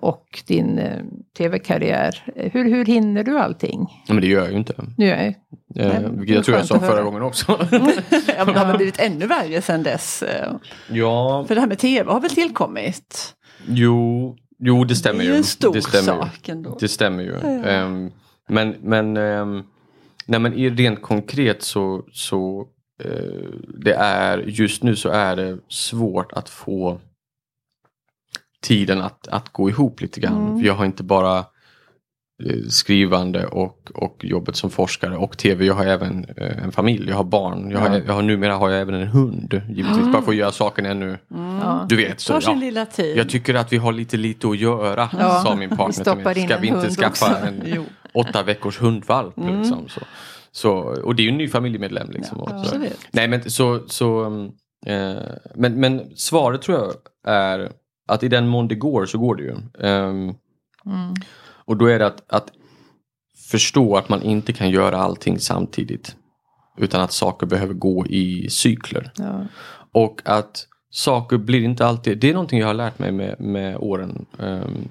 [0.03, 0.97] Och din eh,
[1.37, 2.23] tv-karriär.
[2.35, 4.03] Hur, hur hinner du allting?
[4.07, 4.73] Ja, men det gör jag ju inte.
[4.97, 5.35] Nu är,
[5.75, 7.51] Eh, Nej, vilket jag tror jag sa förra gången också.
[8.37, 10.23] Ja, men det har väl blivit ännu värre sedan dess.
[10.23, 10.53] eh,
[10.91, 13.33] ja, För det här med tv har väl tillkommit?
[13.67, 15.35] jo, jo det stämmer Det är ju.
[15.37, 16.51] en stor det stämmer sak ju.
[16.51, 16.77] ändå.
[16.79, 17.35] Det stämmer ju.
[17.65, 18.11] Ehm,
[18.49, 19.63] men men, um,
[20.25, 22.67] nej, men i rent konkret så, så
[23.03, 23.49] eh,
[23.83, 26.99] det är just nu så är det svårt att få
[28.63, 30.45] tiden att, att gå ihop lite grann.
[30.47, 30.59] Mm.
[30.59, 35.65] För jag har inte bara eh, skrivande och, och jobbet som forskare och tv.
[35.65, 37.71] Jag har även eh, en familj, jag har barn.
[37.71, 38.01] Jag har, Ja.
[38.07, 39.61] jag har, numera har jag även en hund.
[39.69, 41.17] Givetvis bara för att göra saken ännu,
[41.61, 41.85] ja.
[41.89, 42.19] du vet.
[42.19, 42.53] Så, ja.
[42.53, 43.17] lilla tid.
[43.17, 46.37] Jag tycker att vi har lite lite att göra, Ja, sa min vi partner stoppar
[46.37, 49.37] in Ska vi inte skaffa också." en åtta veckors hundvalp?
[49.37, 49.59] Mm.
[49.59, 50.01] Liksom, så.
[50.51, 52.09] Så, och det är ju en ny familjemedlem.
[52.11, 52.77] Liksom, Ja, så.
[53.11, 54.25] Nej men så, så
[54.85, 55.13] eh,
[55.55, 56.93] men, men svaret tror jag
[57.33, 57.71] är
[58.07, 59.55] att i den mån det går så går det ju.
[59.87, 60.33] Ehm,
[60.85, 61.13] Mm.
[61.65, 62.51] och då är det att, att
[63.51, 66.15] förstå att man inte kan göra allting samtidigt.
[66.77, 69.11] Utan att saker behöver gå i cykler.
[69.15, 69.45] Ja.
[69.91, 73.77] Och att saker blir inte alltid, det är någonting jag har lärt mig med, med
[73.77, 74.25] åren.
[74.39, 74.87] Ehm,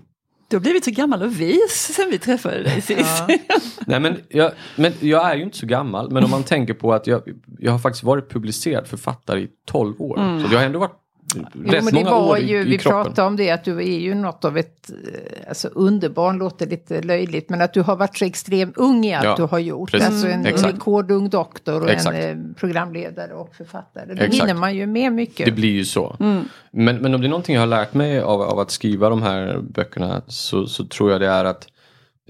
[0.48, 3.24] Du har blivit så gammal och vis sen vi träffade dig sist.
[3.28, 3.36] Ja.
[3.86, 6.92] Nej men jag, men jag är ju inte så gammal men om man tänker på
[6.92, 7.22] att jag,
[7.58, 10.16] jag har faktiskt varit publicerad författare i 12 år.
[10.16, 10.98] Så jag har ändå varit
[11.34, 11.44] Jo,
[11.82, 13.04] men det var ju, vi kroppen.
[13.04, 17.02] pratade om det att du är ju något av ett eh, alltså underbarn, låter lite
[17.02, 19.90] löjligt, men att du har varit så extremt ung i allt Ja, du har gjort.
[19.90, 20.08] precis.
[20.08, 20.74] Alltså en Exakt.
[20.74, 22.16] rekordung doktor och Exakt.
[22.16, 24.04] en eh, programledare och författare.
[24.06, 24.34] Då Exakt.
[24.34, 25.46] hinner man ju med mycket.
[25.46, 26.16] Det blir ju så.
[26.18, 29.22] Men, men om det är någonting jag har lärt mig av, av att skriva de
[29.22, 31.68] här böckerna så, så tror jag det är att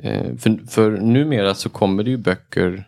[0.02, 2.84] eh, för, för numera så kommer det ju böcker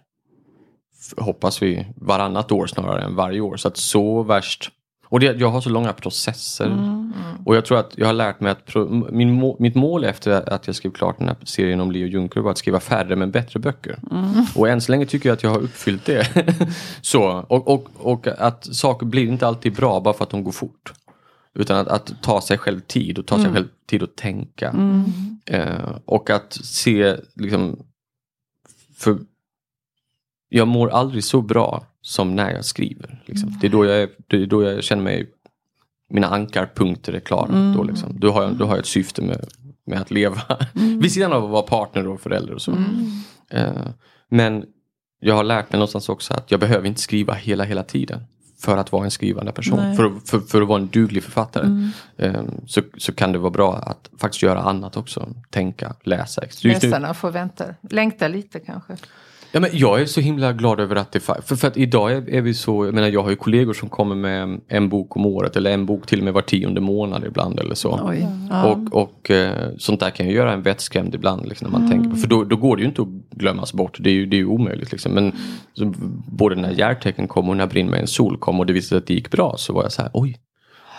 [1.17, 3.57] hoppas vi varannat år snarare än varje år.
[3.57, 4.71] Så att så värst
[5.05, 6.67] och det, jag har så långa processer.
[7.45, 10.53] Och jag tror att jag har lärt mig att pro, min, må- mitt mål efter
[10.53, 13.31] att jag skrev klart den här serien om Leo Juncker var att skriva färre men
[13.31, 13.99] bättre böcker.
[14.57, 16.29] Och än så länge tycker jag att jag har uppfyllt det.
[17.01, 20.53] så, och, och, och att saker blir inte alltid bra bara för att de går
[20.53, 20.93] fort.
[21.55, 24.75] Utan att, att ta sig själv tid och ta sig själv tid att tänka.
[25.47, 27.79] Eh, och att se liksom
[28.97, 29.19] för
[30.49, 33.23] jag mår aldrig så bra som när jag skriver.
[33.27, 33.59] Liksom.
[33.61, 35.31] Det, är då jag, det är då jag känner mig
[36.11, 37.73] mina ankarpunkter är klara.
[37.77, 38.21] Då, liksom.
[38.21, 39.47] då, har jag, då har jag ett syfte med,
[39.87, 40.43] med att leva.
[40.73, 42.73] Vid sidan av att vara partner och förälder och så.
[43.51, 43.73] Eh,
[44.29, 44.65] men
[45.21, 48.21] jag har lärt mig någonstans också att jag behöver inte skriva hela hela tiden.
[48.61, 49.97] För att vara en skrivande person.
[49.97, 51.91] För, för, för att vara en duglig författare.
[52.17, 55.29] Eh, så, så kan det vara bra att faktiskt göra annat också.
[55.51, 56.43] Tänka, läsa.
[56.45, 58.97] Just nu- Läsarna får vänta, längta lite kanske.
[59.55, 62.31] Ja, men jag är så himla glad över att det för, för att idag är,
[62.31, 65.27] är vi så, jag menar jag har ju kollegor som kommer med en bok om
[65.27, 68.01] året eller en bok till och med var tionde månad ibland eller så.
[68.03, 68.27] Oj.
[68.51, 68.65] Ja.
[68.65, 72.11] Och, och eh, sånt där kan ju göra en vettskrämd ibland liksom, när man tänker
[72.11, 74.37] på, för då, då går det ju inte att glömmas bort, det är ju, det
[74.37, 74.93] är ju omöjligt.
[74.93, 75.13] Liksom.
[75.13, 75.33] Men
[75.75, 75.95] så,
[76.27, 78.99] både när Järtecken kom och när Brinn med en sol kom och det visade sig
[78.99, 80.37] att det gick bra så var jag så här, oj,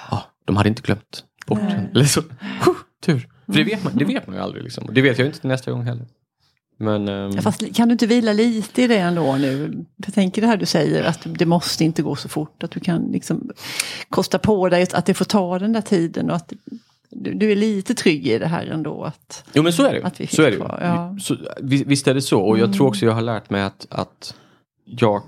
[0.10, 1.88] ah, de hade inte glömt bort den.
[1.94, 2.22] Eller så,
[2.66, 3.28] huh, tur.
[3.46, 4.86] För det vet, man, det vet man ju aldrig liksom.
[4.86, 6.06] Och det vet jag inte nästa gång heller.
[6.78, 9.86] Men, Ja, Fast kan du inte vila lite i det ändå nu?
[10.06, 12.64] Jag tänker det här du säger att det måste inte gå så fort.
[12.64, 13.50] Att du kan liksom
[14.10, 16.30] kosta på dig att det får ta den där tiden.
[16.30, 16.54] Och att
[17.10, 19.04] du, du är lite trygg i det här ändå.
[19.04, 20.28] Att, Jo men så är det Att vi ju.
[20.28, 21.06] fick Så är det kvar, ja.
[21.08, 21.20] Mm.
[21.20, 23.88] Så, vi- visst är det så och jag tror också jag har lärt mig att,
[23.90, 24.36] att
[24.86, 25.22] jag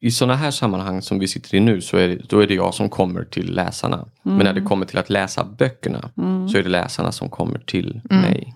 [0.00, 2.54] i sådana här sammanhang som vi sitter i nu så är det, då är det
[2.54, 4.06] jag som kommer till läsarna.
[4.22, 4.64] Men när det Mm.
[4.64, 6.10] kommer till att läsa böckerna
[6.52, 8.52] så är det läsarna som kommer till mig.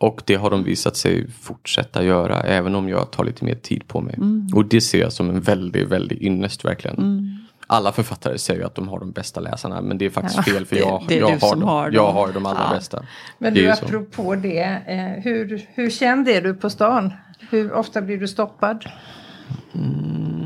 [0.00, 3.54] Mm, Och det har de visat sig fortsätta göra även om jag tar lite mer
[3.54, 4.14] tid på mig.
[4.14, 4.48] Mm.
[4.54, 7.36] Och det ser jag som en väldigt, väldigt ynnest verkligen.
[7.66, 10.66] Alla författare säger ju att de har de bästa läsarna men det är faktiskt fel
[10.66, 11.62] för det- jag, det jag, har dem.
[11.62, 11.94] har dem.
[11.94, 12.74] jag har de allra Ja.
[12.76, 13.04] bästa.
[13.38, 13.84] Men Det du, ju så.
[13.84, 17.12] apropå det, eh, hur, hur känd är du på stan?
[17.50, 18.84] Hur ofta blir du stoppad?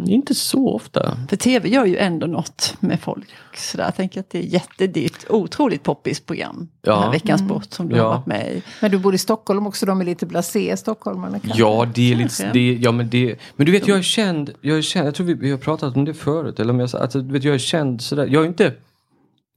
[0.07, 1.17] Inte så ofta.
[1.29, 3.27] För tv gör ju ändå något med folk.
[3.57, 3.85] Så där.
[3.85, 6.69] Jag tänker att det är jättedyrt, otroligt poppis program.
[6.83, 6.93] Ja.
[6.93, 8.03] Den här Veckans Sport som du Ja.
[8.03, 8.63] har varit med i.
[8.81, 11.59] Men du bor i Stockholm också, de är lite blasé stockholmarna kanske?
[11.61, 14.79] Ja, det är lite, det, ja men det, men du vet jag är känd, jag
[14.79, 17.21] är känd, jag tror vi, vi har pratat om det förut, eller om jag alltså,
[17.21, 18.73] du vet jag är känd sådär, jag är inte,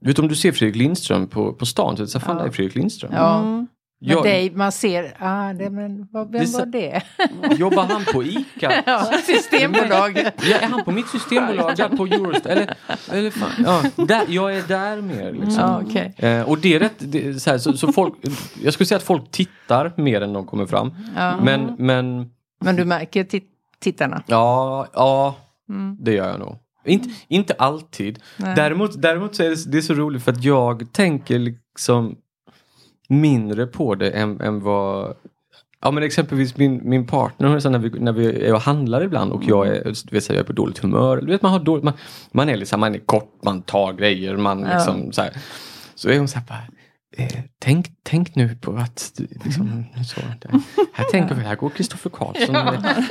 [0.01, 2.43] du vet om du ser Fredrik Lindström på, på stan, så fan Ja.
[2.43, 3.11] det är Fredrik Lindström.
[3.15, 3.39] Ja.
[3.39, 3.67] Mm.
[3.99, 7.01] Men Jag, dig, man ser, ah, det, men vad, vem Det var det?
[7.57, 8.73] Jobbar han på ICA?
[8.85, 10.33] Ja, Systembolaget.
[10.49, 12.51] Ja, är han på mitt systembolag där på Eurostore?
[12.51, 12.75] Eller,
[13.11, 15.53] eller fan, ja, där, jag är där mer liksom.
[15.57, 16.13] Ja, okej.
[16.17, 18.13] Eh, och det är rätt, det, är så, här, så, så folk,
[18.63, 20.93] jag skulle säga att folk tittar mer än de kommer fram.
[21.15, 21.37] Ja.
[21.41, 22.29] Men, men
[22.61, 24.23] Men du märker tit- tittarna?
[24.27, 25.35] ja, ja
[25.69, 25.97] Mm.
[25.99, 26.55] det gör jag nog.
[26.85, 28.19] Inte, inte alltid.
[28.37, 28.55] Nej.
[28.55, 32.15] Däremot, däremot så är det, det är så roligt för att jag tänker liksom
[33.07, 35.15] mindre på det än, än vad
[35.81, 39.31] Ja men exempelvis min, min partner, så när, vi, när vi är och handlar ibland
[39.31, 41.21] och jag är, vet, jag är på dåligt humör.
[41.21, 41.93] Du vet, man, har dåligt, man,
[42.31, 44.73] man är liksom, man är kort, man tar grejer, man Ja.
[44.77, 45.31] liksom så här.
[45.95, 46.76] Så är hon så här bara,
[47.59, 50.59] tänk, tänk nu på att du, liksom, så, där.
[50.93, 52.55] här tänker vi, här går Kristoffer Karlsson,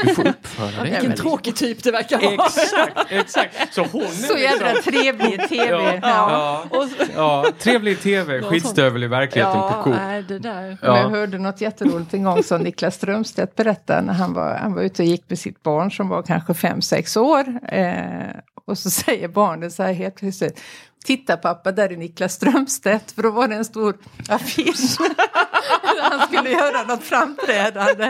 [0.05, 0.91] du får uppföra dig.
[0.91, 2.47] Vilken tråkig typ det verkar vara.
[2.47, 3.75] Exakt, exakt.
[3.75, 5.71] Så hon är Så jävla trevlig tv.
[5.71, 6.65] Ja, Ja.
[6.73, 9.95] ja, ja, trevlig tv, skitstövel i verkligheten på Ja, Coop.
[9.97, 10.79] nej, det där.
[10.83, 10.99] Ja.
[10.99, 14.83] Jag hörde något jätteroligt en gång som Niklas Strömstedt berättade när han var, han var
[14.83, 17.45] ute och gick med sitt barn som var kanske fem sex år.
[17.73, 18.31] Eh,
[18.67, 20.61] och så säger barnet så här helt plötsligt.
[21.07, 23.12] Titta pappa, där är Niklas Strömstedt.
[23.12, 23.97] För då var det en stor
[24.29, 24.97] affisch.
[26.11, 28.05] han skulle göra något framträdande.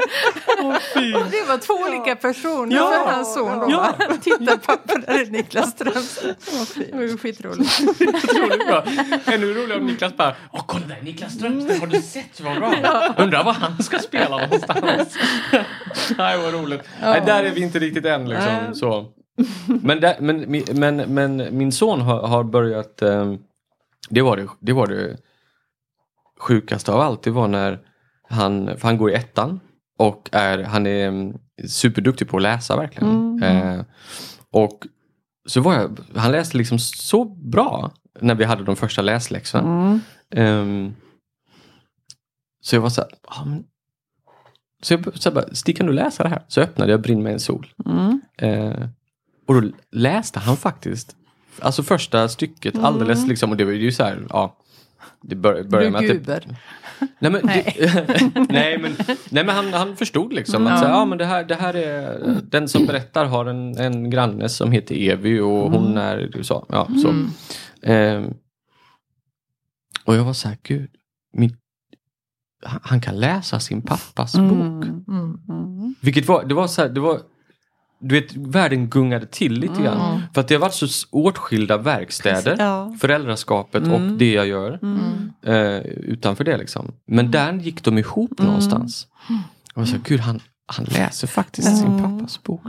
[0.65, 2.89] och det var två olika personer Ja.
[3.05, 3.59] för hans son.
[3.59, 3.95] Då, Ja.
[4.23, 6.51] Titta pappa, där är Niklas Strömstedt.
[6.91, 7.81] Det var ju skitroligt.
[8.01, 8.85] Otroligt bra.
[9.27, 13.15] Ännu roligare om Niklas bara, åh kolla där, Niklas Strömstedt, har du sett vad bra?
[13.19, 15.15] Undrar var han ska spela någonstans.
[16.19, 16.83] Nej vad roligt.
[17.03, 18.75] Nej, där är vi inte riktigt än liksom.
[18.75, 19.07] Så.
[19.83, 23.35] Men, där, men, men, men min son har, har börjat, eh,
[24.11, 25.17] det, var det, det var det
[26.39, 27.79] sjukaste av allt, det var när
[28.29, 29.61] han, för han går i ettan
[29.99, 33.43] och är, han är mm, superduktig på att läsa verkligen.
[33.43, 33.81] Eh,
[34.51, 34.87] och
[35.47, 39.69] så var jag, han läste liksom så bra när vi hade de första läsläxorna.
[39.69, 40.01] Mm.
[40.31, 40.95] Ehm,
[42.61, 43.65] så jag var så här, ah, men...
[44.83, 46.43] Så jag så jag bara, Stig kan du läsa det här?
[46.49, 47.73] Så öppnade jag Brinn med en sol.
[47.87, 48.21] Mm.
[48.39, 48.89] Eh,
[49.47, 51.17] och då läste han faktiskt,
[51.61, 54.57] alltså första stycket alldeles liksom, och det var ju så här, ja.
[55.23, 56.57] Det bör, började med att det.
[57.19, 57.75] Nej men, Det,
[58.49, 58.93] nej, men,
[59.31, 62.19] nej, men han, han förstod liksom att så, ja, men det, här, det här är
[62.43, 66.67] den som berättar har en, en granne som heter Evy och hon är så.
[66.69, 67.15] Ja, så.
[67.83, 68.35] Ehm,
[70.05, 70.91] och jag var så här, gud,
[71.33, 71.57] min,
[72.65, 74.85] han, han kan läsa sin pappas bok.
[74.85, 75.05] Mm.
[75.09, 75.39] Mm.
[75.49, 75.95] Mm.
[76.01, 77.21] Vilket var, det var så här, det var
[77.99, 80.23] du vet, världen gungade till lite grann.
[80.35, 82.57] För att det har varit så åtskilda verkstäder.
[82.59, 82.97] Ja.
[83.01, 84.79] Föräldraskapet och det jag gör.
[84.83, 85.33] Mm.
[85.43, 86.93] Eh, utanför det liksom.
[87.07, 89.07] Men där gick de ihop någonstans.
[89.75, 92.63] Och jag sa, gud han, han läser faktiskt sin pappas bok.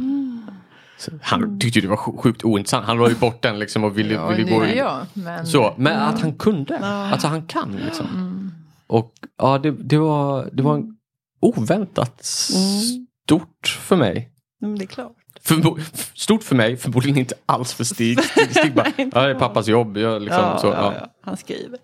[0.99, 2.85] Så han tyckte det var sj- sjukt ointressant.
[2.85, 4.77] Han la ju bort den liksom och ville, Ja, ville gå in.
[4.77, 5.47] jag, men...
[5.47, 6.77] Så, men att han kunde.
[6.79, 8.51] Alltså han kan liksom.
[8.87, 10.97] Och ja, det, det, var, det var en
[11.41, 14.31] oväntat stort för mig.
[14.61, 15.15] Men det är klart.
[15.43, 15.79] Förmo-
[16.13, 18.23] stort för mig, förmodligen inte alls för Stig.
[18.23, 19.97] Stig, Stig bara, ja det är pappas jobb.
[19.97, 21.07] Jag, liksom, Ja, så, ja, ja.
[21.21, 21.79] Han skriver.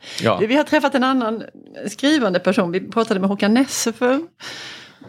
[0.47, 1.43] Vi har träffat en annan
[1.88, 2.71] skrivande person.
[2.71, 4.19] Vi pratade med Håkan Nesse för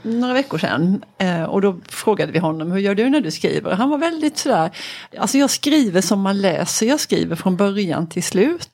[0.03, 1.05] några veckor sedan.
[1.19, 3.73] Eh, och då frågade vi honom, hur gör du när du skriver?
[3.73, 4.71] Han var väldigt sådär,
[5.19, 8.69] alltså jag skriver som man läser, jag skriver från början till slut.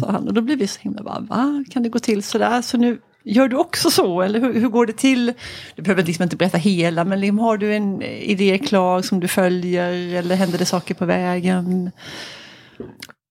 [0.00, 0.28] Sa han.
[0.28, 1.64] Och då blev vi så himla bara, va?
[1.70, 2.62] Kan det gå till sådär?
[2.62, 5.32] Så nu Gör du också så eller hur, hur går det till?
[5.76, 9.28] Du behöver liksom inte berätta hela men liksom, har du en idé klar som du
[9.28, 11.90] följer eller händer det saker på vägen?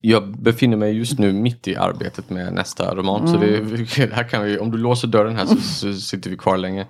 [0.02, 3.28] Jag befinner mig just nu mitt i arbetet med nästa roman.
[3.28, 6.58] Så det, här kan vi, om du låser dörren här så, så sitter vi kvar
[6.58, 6.88] länge.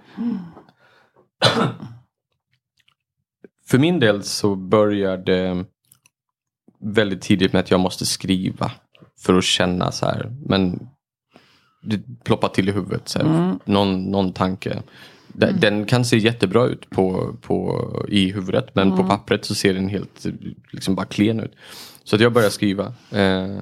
[3.67, 5.65] För min del så börjar det
[6.79, 8.71] väldigt tidigt med att jag måste skriva.
[9.19, 10.31] För att känna så här.
[10.45, 10.89] Men
[11.85, 13.09] det ploppar till i huvudet.
[13.09, 14.81] Så här, någon, någon tanke.
[15.27, 19.73] D- Den kan se jättebra ut på, på, i huvudet men på pappret så ser
[19.73, 20.25] den helt
[20.71, 21.51] liksom bara klen ut.
[22.03, 22.93] Så att jag börjar skriva.
[23.11, 23.59] Eh,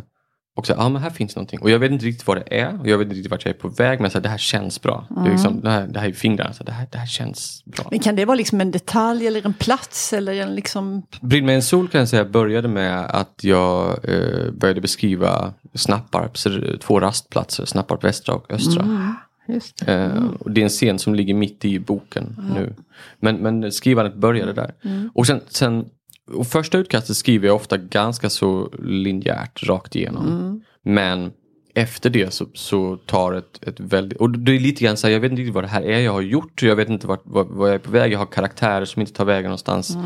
[0.55, 1.59] och så, ja ah, men här finns någonting.
[1.61, 2.79] Och jag vet inte riktigt vad det är.
[2.81, 3.99] Och jag vet inte riktigt vart jag är på väg.
[4.01, 5.07] Men så här, det här känns bra.
[5.09, 6.53] Det, är liksom, det, här, det här är fingrarna.
[6.53, 7.87] Så det, här, det här känns bra.
[7.91, 11.03] Men kan det vara liksom en detalj eller en plats eller en liksom...
[11.21, 16.47] Brinn med en sol kan jag säga började med att jag eh, började beskriva Snapparps
[16.81, 17.65] två rastplatser.
[17.65, 19.15] Snapparp västra och östra.
[19.47, 19.93] Just det.
[19.93, 22.75] Eh, och det är en scen som ligger mitt i boken nu.
[23.19, 24.73] Men, men skrivandet började där.
[25.13, 25.85] Och sen, sen
[26.31, 30.63] och första utkastet skriver jag ofta ganska så linjärt rakt igenom.
[30.83, 31.31] Men
[31.73, 35.13] efter det så, så tar ett, ett väldigt, och det är lite grann så här,
[35.13, 37.21] jag vet inte riktigt vad det här är jag har gjort, jag vet inte vart,
[37.23, 39.97] vad, vad jag är på väg, jag har karaktärer som inte tar vägen någonstans.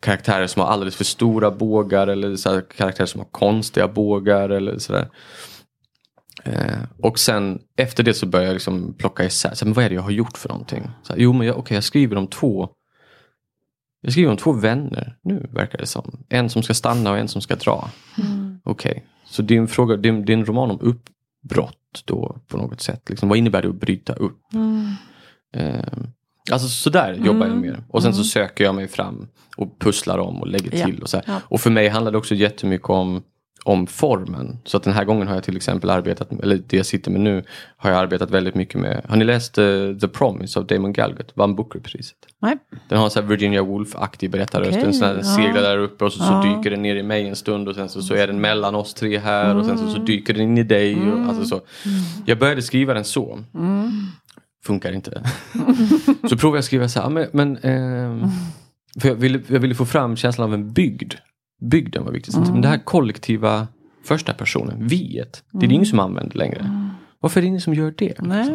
[0.00, 4.48] Karaktärer som har alldeles för stora bågar eller så här, karaktärer som har konstiga bågar
[4.48, 5.08] eller sådär.
[6.44, 9.84] Eh, och sen efter det så börjar jag liksom plocka isär, så här, men vad
[9.84, 10.90] är det jag har gjort för någonting?
[11.02, 12.68] Så här, jo men jag, okay, jag skriver om två
[14.04, 16.24] jag skriver om två vänner nu verkar det som.
[16.28, 17.90] En som ska stanna och en som ska dra.
[18.64, 19.96] Okej, så en fråga,
[20.32, 23.10] är en roman om uppbrott då på något sätt.
[23.10, 24.38] Liksom, vad innebär det att bryta upp?
[25.54, 25.80] Eh,
[26.50, 27.84] alltså sådär jobbar jag mer.
[27.88, 30.86] Och sen så söker jag mig fram och pusslar om och lägger Ja.
[30.86, 31.02] till.
[31.02, 31.20] Och, så.
[31.26, 31.40] Ja.
[31.44, 33.22] och för mig handlar det också jättemycket om
[33.64, 34.58] om formen.
[34.64, 37.20] Så att den här gången har jag till exempel arbetat, eller det jag sitter med
[37.20, 37.44] nu,
[37.76, 39.04] har jag arbetat väldigt mycket med.
[39.08, 41.32] Har ni läst uh, The Promise av Damon Galgut?
[41.34, 42.16] Vann Booker-priset.
[42.40, 42.56] Nej.
[42.88, 44.70] Den har en sån här Virginia Woolf-aktig berättarröst.
[44.70, 45.22] Okej, Den sån här ja.
[45.22, 46.56] seglar där uppe och så, så Ja.
[46.56, 48.94] dyker den ner i mig en stund och sen så, så är den mellan oss
[48.94, 51.12] tre här och sen så, så dyker den in i dig.
[51.12, 51.60] Och, alltså så.
[52.26, 53.38] Jag började skriva den så.
[54.64, 55.22] Funkar inte.
[56.30, 58.22] så provade jag skriva så här, men, men ehm,
[59.00, 61.14] för jag ville, jag ville få fram känslan av en bygd.
[61.62, 62.36] Bygden var viktigt.
[62.36, 63.68] Men det här kollektiva
[64.04, 66.88] första personen, viet, det är det ingen som använder längre.
[67.20, 68.20] Varför är det ingen som gör det?
[68.20, 68.46] Nej.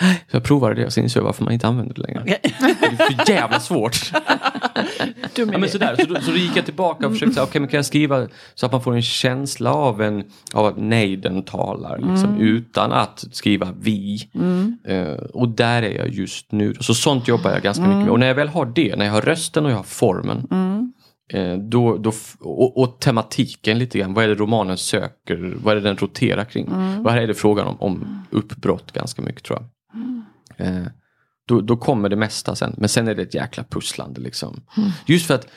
[0.00, 2.20] Så jag provade det och sen insåg jag varför man inte använder det längre.
[2.20, 2.38] Okej.
[2.80, 4.12] Det är för jävla svårt.
[5.34, 5.96] Ja, men sådär.
[5.98, 8.26] Så, då, så då gick jag tillbaka och försökte säga, okej men kan jag skriva
[8.54, 13.24] så att man får en känsla av, en, av att nejden talar liksom, utan att
[13.32, 14.28] skriva vi.
[14.84, 16.74] Eh, och där är jag just nu.
[16.80, 18.08] Så sånt jobbar jag ganska mycket med.
[18.08, 20.46] Och när jag väl har det, när jag har rösten och jag har formen.
[21.32, 25.80] Eh, då, då, och, och tematiken lite grann, vad är det romanen söker, vad är
[25.80, 26.68] det den roterar kring?
[27.04, 29.68] Och här är det frågan om, om uppbrott ganska mycket tror jag.
[30.66, 30.86] Eh,
[31.48, 32.74] då, då kommer det mesta sen.
[32.78, 34.20] Men sen är det ett jäkla pusslande.
[34.20, 34.60] Liksom.
[35.06, 35.48] Just för att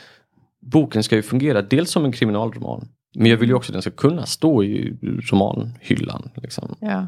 [0.62, 2.88] boken ska ju fungera dels som en kriminalroman.
[3.16, 4.98] Men jag vill ju också att den ska kunna stå i
[5.32, 6.30] romanhyllan.
[6.36, 6.76] Liksom.
[6.80, 7.08] Ja.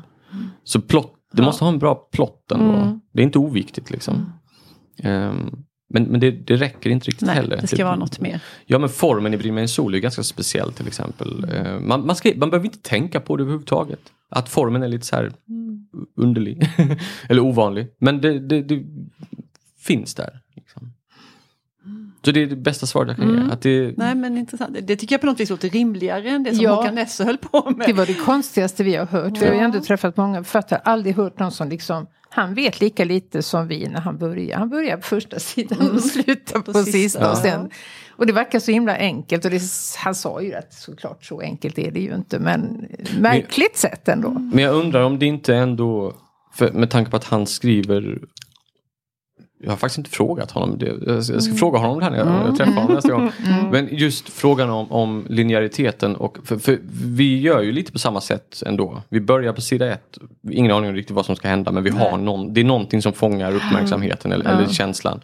[0.64, 3.00] Så plott, det måste ha en bra plott ändå.
[3.14, 3.92] Det är inte oviktigt.
[3.92, 4.34] Liksom.
[5.04, 5.64] Ehm,
[5.94, 7.58] men men det, det räcker inte riktigt Nej, heller.
[7.62, 8.40] det ska vara något mer.
[8.66, 11.46] Ja men formen i Bry mig en sol är ganska speciell till exempel.
[11.54, 14.00] Eh, Man, man, ska, man behöver inte tänka på det överhuvudtaget.
[14.30, 15.32] Att formen är lite så här
[16.18, 16.70] underlig.
[17.30, 17.88] Eller ovanlig.
[18.00, 18.84] Men det, det, det
[19.80, 20.40] finns där.
[20.56, 20.94] Liksom.
[22.26, 23.52] Så det är det bästa svaret jag kan ge.
[23.54, 24.78] Att det, Nej men intressant.
[24.82, 26.76] Det tycker jag på något vis låter rimligare än det som Ja.
[26.76, 27.88] Håkan Nesse höll på med.
[27.88, 29.38] Det var det konstigaste vi har hört.
[29.42, 29.66] Vi har ju Ja.
[29.66, 33.88] ändå träffat många författare, aldrig hört någon som liksom han vet lika lite som vi
[33.88, 34.58] när han börjar.
[34.58, 37.32] Han börjar på första sidan och slutar på, På sista.
[37.32, 37.70] Och, sen,
[38.10, 39.46] och det verkar så himla enkelt.
[39.46, 39.62] Och det,
[39.98, 42.40] han sa ju att såklart så enkelt är det ju inte.
[42.40, 42.88] Men
[43.20, 44.30] märkligt sätt ändå.
[44.30, 46.14] Men jag undrar om det inte ändå,
[46.54, 48.20] för, med tanke på att han skriver
[49.64, 50.94] jag har faktiskt inte frågat honom det.
[51.08, 53.32] Jag ska, ska fråga honom det här när jag, jag träffar honom nästa gång.
[53.72, 58.22] Men just frågan om, om linjäriteten och för, för vi gör ju lite på samma
[58.22, 59.02] sätt ändå.
[59.10, 60.18] Vi börjar på sida ett.
[60.52, 63.02] Ingen aning om riktigt vad som ska hända men vi har någon, det är någonting
[63.02, 65.22] som fångar uppmärksamheten eller, eller känslan.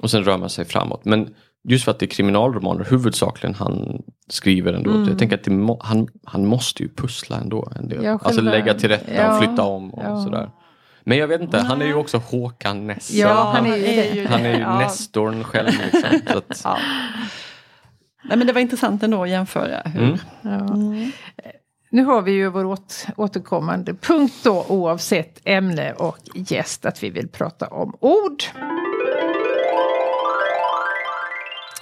[0.00, 1.04] Och sen rör man sig framåt.
[1.04, 1.28] Men
[1.68, 5.06] just för att det är kriminalromaner huvudsakligen han skriver ändå.
[5.08, 7.72] Jag tänker att må, han, han måste ju pussla ändå.
[7.76, 8.06] En del.
[8.06, 10.24] Alltså lägga till rätta och flytta om och ja.
[10.24, 10.50] sådär.
[11.08, 13.16] Men jag vet inte, han är ju också Håkan Nesse.
[13.16, 13.84] Ja, han är ju
[14.22, 14.28] det.
[14.30, 14.78] Han är ju ja.
[14.78, 15.68] Nestorn själv.
[15.92, 16.78] Liksom, så att, Ja.
[18.24, 19.82] Nej men det var intressant ändå att jämföra.
[19.84, 20.18] Hur, Mm.
[20.42, 20.76] Ja.
[21.90, 27.10] Nu har vi ju vår åt, återkommande punkt då oavsett ämne och gäst att vi
[27.10, 28.42] vill prata om ord.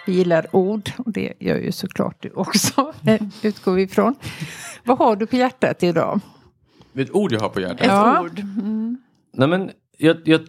[0.07, 4.15] Vi gillar ord och det gör ju såklart du också, eh, utgår vi ifrån.
[4.85, 6.21] Vad har du på hjärtat idag?
[6.99, 7.81] ett ord jag har på hjärtat.
[7.81, 8.21] Ett Ja.
[8.23, 8.41] ord.
[9.37, 10.41] Nej, men jag, jag,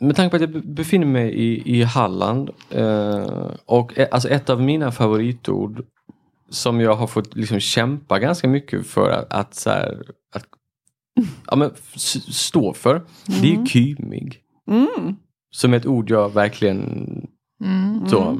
[0.00, 4.28] med tanke på att jag be- befinner mig i, i Halland eh, och eh, alltså
[4.28, 5.84] ett av mina favoritord
[6.50, 10.02] som jag har fått liksom kämpa ganska mycket för att, att, så här,
[10.34, 10.44] att
[11.46, 11.70] ja, men,
[12.32, 13.02] stå för.
[13.26, 14.40] Det är ju kymig.
[14.70, 15.16] Mm.
[15.50, 17.26] Som är ett ord jag verkligen
[18.08, 18.38] så,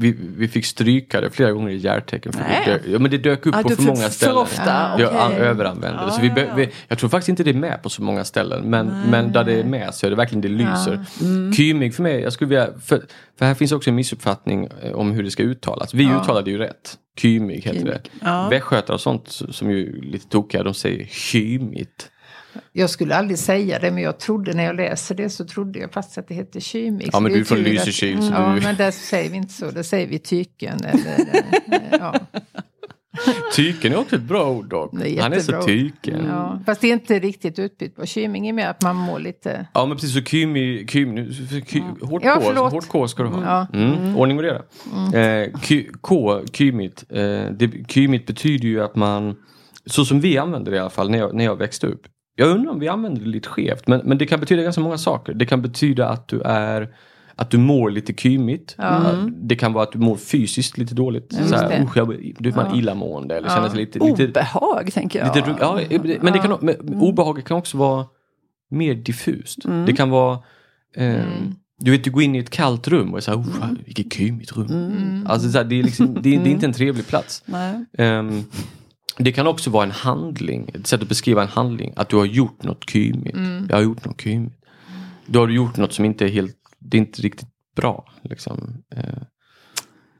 [0.00, 2.32] vi, vi fick stryka det flera gånger i hjärtecken.
[2.32, 2.62] För Nej.
[2.66, 4.36] det, dök, ja, men det dök upp Ja, på för för- många för ställen.
[4.36, 5.20] ofta, Jag okej.
[5.20, 6.12] an- överanvänder det.
[6.12, 6.54] Så vi, Ja, ja, ja.
[6.54, 8.70] vi, jag tror faktiskt inte det är med på så många ställen.
[8.70, 11.04] Men, men där det är med så är det verkligen det lyser.
[11.20, 11.52] Mm.
[11.52, 13.02] Kymig för mig, jag skulle vilja, för,
[13.38, 15.94] för här finns också en missuppfattning eh, om hur det ska uttalas.
[15.94, 16.94] Vi uttalade ju rätt.
[17.18, 17.86] Kymig heter Kymig.
[17.92, 18.00] det.
[18.22, 18.48] Ja.
[18.48, 22.10] Västgötar och sånt som ju är lite tokiga, de säger kymigt.
[22.72, 25.92] Jag skulle aldrig säga det men jag trodde när jag läser det så trodde jag
[25.92, 27.10] fast att det hette kymig.
[27.12, 29.70] Ja, men du är från Lysekil, så Ja du- men där säger vi inte så,
[29.70, 30.78] där säger vi tyken.
[30.84, 31.18] Eller,
[31.72, 32.14] eh, ja.
[33.56, 34.92] Tyken är också ett bra ord dock.
[34.94, 36.24] Är Han är så tyken.
[36.24, 36.28] Ja.
[36.28, 38.08] Ja, fast det är inte riktigt utbytbart.
[38.08, 39.66] Kyming är med att man mår lite...
[39.74, 41.32] men precis så kymi, kymi,
[41.66, 43.42] ky, hårt, Ja, K, hårt K ska du ha.
[43.72, 43.78] Ja.
[43.78, 44.16] Mm.
[44.16, 44.62] Ordning och reda.
[45.20, 47.04] Eh, ky, K, kymit.
[47.08, 47.18] Eh,
[47.58, 49.36] det, kymit betyder ju att man,
[49.86, 52.02] så som vi använder det i alla fall när jag, när jag växte upp.
[52.34, 54.98] Jag undrar om vi använder det lite skevt men, men det kan betyda ganska många
[54.98, 55.34] saker.
[55.34, 56.94] Det kan betyda att du är
[57.34, 58.76] att du mår lite kymigt.
[59.28, 61.32] Det kan vara att du mår fysiskt lite dåligt.
[61.38, 61.82] Just så här, det.
[61.84, 63.54] usch, jag, du är man illamående eller Ja.
[63.54, 65.36] känner sig lite, lite, Obehag tänker jag.
[65.36, 65.80] Lite, ja,
[66.22, 68.06] men, det kan, men obehaget kan också vara
[68.70, 69.58] mer diffust.
[69.86, 70.38] Det kan vara
[70.96, 71.24] eh,
[71.78, 74.12] Du vet, du går in i ett kallt rum och är så här, "Oh, vilket
[74.12, 75.26] kymigt rum.
[75.28, 77.42] Alltså, så här, det, är liksom, det, det är inte en trevlig plats.
[77.46, 77.84] Nej.
[79.22, 81.92] Det kan också vara en handling, ett sätt att beskriva en handling.
[81.96, 83.38] Att du har gjort något kymigt.
[83.68, 84.56] Jag har gjort något kymigt.
[85.26, 88.04] Då har du gjort något som inte är helt, det är inte riktigt bra.
[88.22, 88.82] Liksom.
[88.96, 89.04] Eh,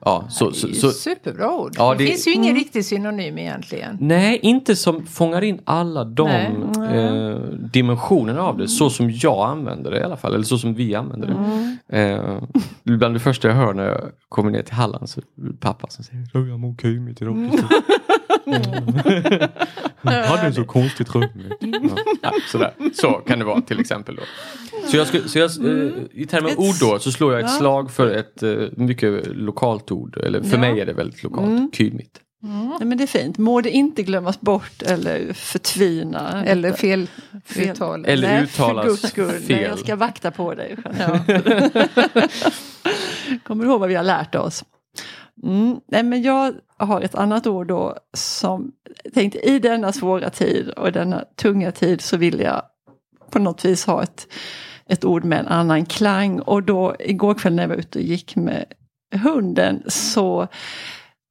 [0.05, 1.73] ja, så, det är ju så, superbra ord.
[1.77, 3.97] Ja, det, det- finns ju ingen riktig synonym egentligen.
[4.01, 6.29] Nej, inte som fångar in alla de
[6.93, 7.37] eh,
[7.73, 8.69] dimensionerna av det.
[8.69, 10.35] Så som jag använder det i alla fall.
[10.35, 11.99] Eller så som vi använder det.
[11.99, 12.43] Eh,
[12.85, 15.21] bland det första jag hör när jag kommer ner till Halland så
[15.61, 17.51] pappa som säger "Så jag mår kymigt idag.
[20.03, 21.25] Hade en så konstigt rum.
[22.23, 22.73] Ja, sådär.
[22.95, 24.15] Så kan det vara till exempel.
[24.17, 24.23] Då.
[24.91, 27.51] Så, jag skulle, så jag, eh, i termer av ord då så slår jag ett
[27.51, 30.17] slag för ett eh, mycket lokalt ord.
[30.17, 30.59] Eller för Ja.
[30.61, 31.75] mig är det väldigt lokalt.
[31.77, 32.21] Kymigt.
[32.43, 33.39] Nej, men det är fint.
[33.39, 36.45] Må det inte glömmas bort eller förtvina.
[36.47, 37.07] Eller fel,
[37.45, 37.69] Fel.
[37.71, 38.05] uttal.
[38.05, 39.27] Eller Nej, uttalas för guds skull.
[39.27, 39.63] Nej, fel.
[39.63, 40.77] jag ska vakta på dig.
[40.99, 41.89] Jeanette.
[43.47, 44.65] Kommer du ihåg vad vi har lärt oss?
[45.43, 45.81] Mm.
[45.89, 48.73] Nej, men jag har ett annat ord då som
[49.15, 52.63] tänkte i denna svåra tid och denna tunga tid så vill jag
[53.31, 54.27] på något vis ha ett,
[54.87, 56.41] ett ord med en annan klang.
[56.41, 58.65] Och då igår kväll när jag var ute och gick med
[59.15, 60.49] hunden så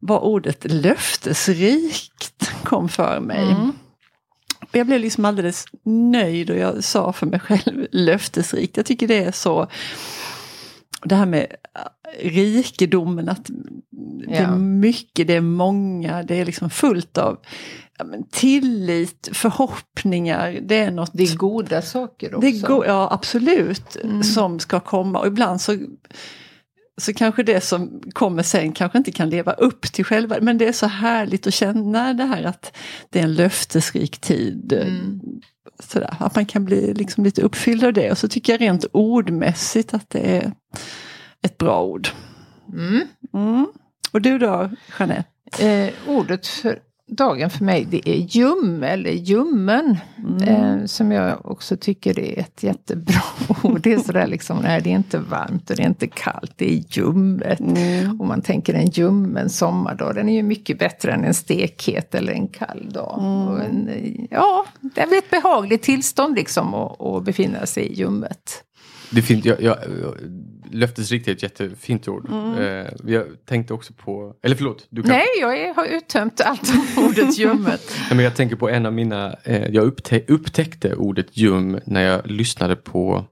[0.02, 3.52] var ordet löftesrikt kom för mig.
[3.52, 3.72] Mm.
[4.62, 8.78] Och Jag blev liksom alldeles nöjd och jag sa för mig själv löftesrikt.
[8.78, 9.68] Jag tycker det är så
[11.04, 13.50] det här med äh, rikedomen, att
[14.28, 17.38] det är mycket, det är många, det är liksom fullt av
[17.98, 22.40] ja, tillit, förhoppningar, det är något Det är goda saker också.
[22.42, 24.24] det går, ja absolut, Mm.
[24.24, 25.20] som ska komma.
[25.20, 25.78] Och ibland så,
[27.02, 30.38] så kanske det som kommer sen kanske inte kan leva upp till själva.
[30.42, 32.78] Men det är så härligt att känna det här att
[33.10, 34.74] det är en löftesrik tid.
[34.74, 35.22] Mm.
[35.80, 38.12] Sådär, att man kan bli liksom lite uppfylld av det.
[38.12, 40.52] Och så tycker jag rent ordmässigt att det är
[41.42, 42.10] ett bra ord.
[42.74, 43.08] Mm.
[43.34, 43.68] Mm.
[44.12, 44.70] Och du då,
[45.00, 45.30] Jeanette?
[45.60, 49.98] Eh, ordet för dagen för mig det är ljum eller ljummen.
[50.48, 53.22] Eh, som jag också tycker är ett jättebra
[53.64, 53.82] ord.
[53.82, 56.74] Det är sådär liksom, nej det är inte varmt och det är inte kallt, det
[56.74, 57.60] är ljummet.
[57.60, 58.22] Mm.
[58.22, 62.34] Om man tänker en ljummen sommardag, den är ju mycket bättre än en stekhet eller
[62.34, 63.48] en kall dag.
[63.50, 63.90] Och en,
[64.30, 68.64] ja, det är ett behagligt tillstånd liksom att, att befinna sig i ljummet.
[69.12, 69.78] Det finns, jag, jag,
[70.72, 72.30] löftesrikt är ett jättefint ord.
[72.60, 72.66] Eh,
[73.06, 74.88] jag tänkte också på, eller förlåt.
[74.90, 77.82] Du kan, Nej, jag är, har uttömt allt om ordet ljummet.
[78.00, 82.02] Nej, men jag tänker på en av mina, eh, jag upptä upptäckte ordet ljum när
[82.02, 83.26] jag lyssnade på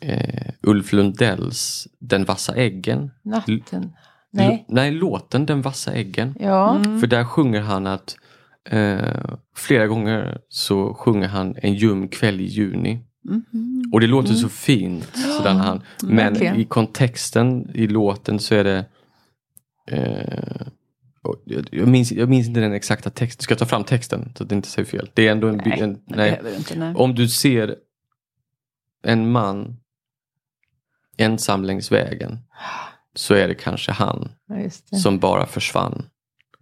[0.00, 3.10] eh, Ulf Lundells Den vassa äggen.
[3.24, 3.58] Natten.
[3.82, 3.88] L-
[4.30, 4.64] Nej.
[4.68, 6.34] nej, låten Den vassa äggen.
[6.40, 6.80] Ja.
[7.00, 8.16] För där sjunger han att
[8.70, 8.98] eh,
[9.56, 13.00] flera gånger så sjunger han en ljum kväll i juni.
[13.92, 15.16] Och det låter så fint.
[15.36, 16.56] Sådan han, men verkligen.
[16.56, 18.84] i kontexten i låten så är det
[19.90, 20.66] eh,
[21.70, 23.42] jag, minns, jag minns inte den exakta texten.
[23.42, 25.10] Ska jag ta fram texten så att det inte säger fel?
[25.14, 25.56] Det är ändå en...
[25.56, 26.56] Nej, en nej.
[26.56, 26.78] inte.
[26.78, 26.94] Nej.
[26.94, 27.76] Om du ser
[29.02, 29.76] en man
[31.16, 32.38] ensam längs vägen
[33.14, 34.54] så är det kanske han Ja,
[34.90, 34.96] det.
[34.96, 36.04] som bara försvann.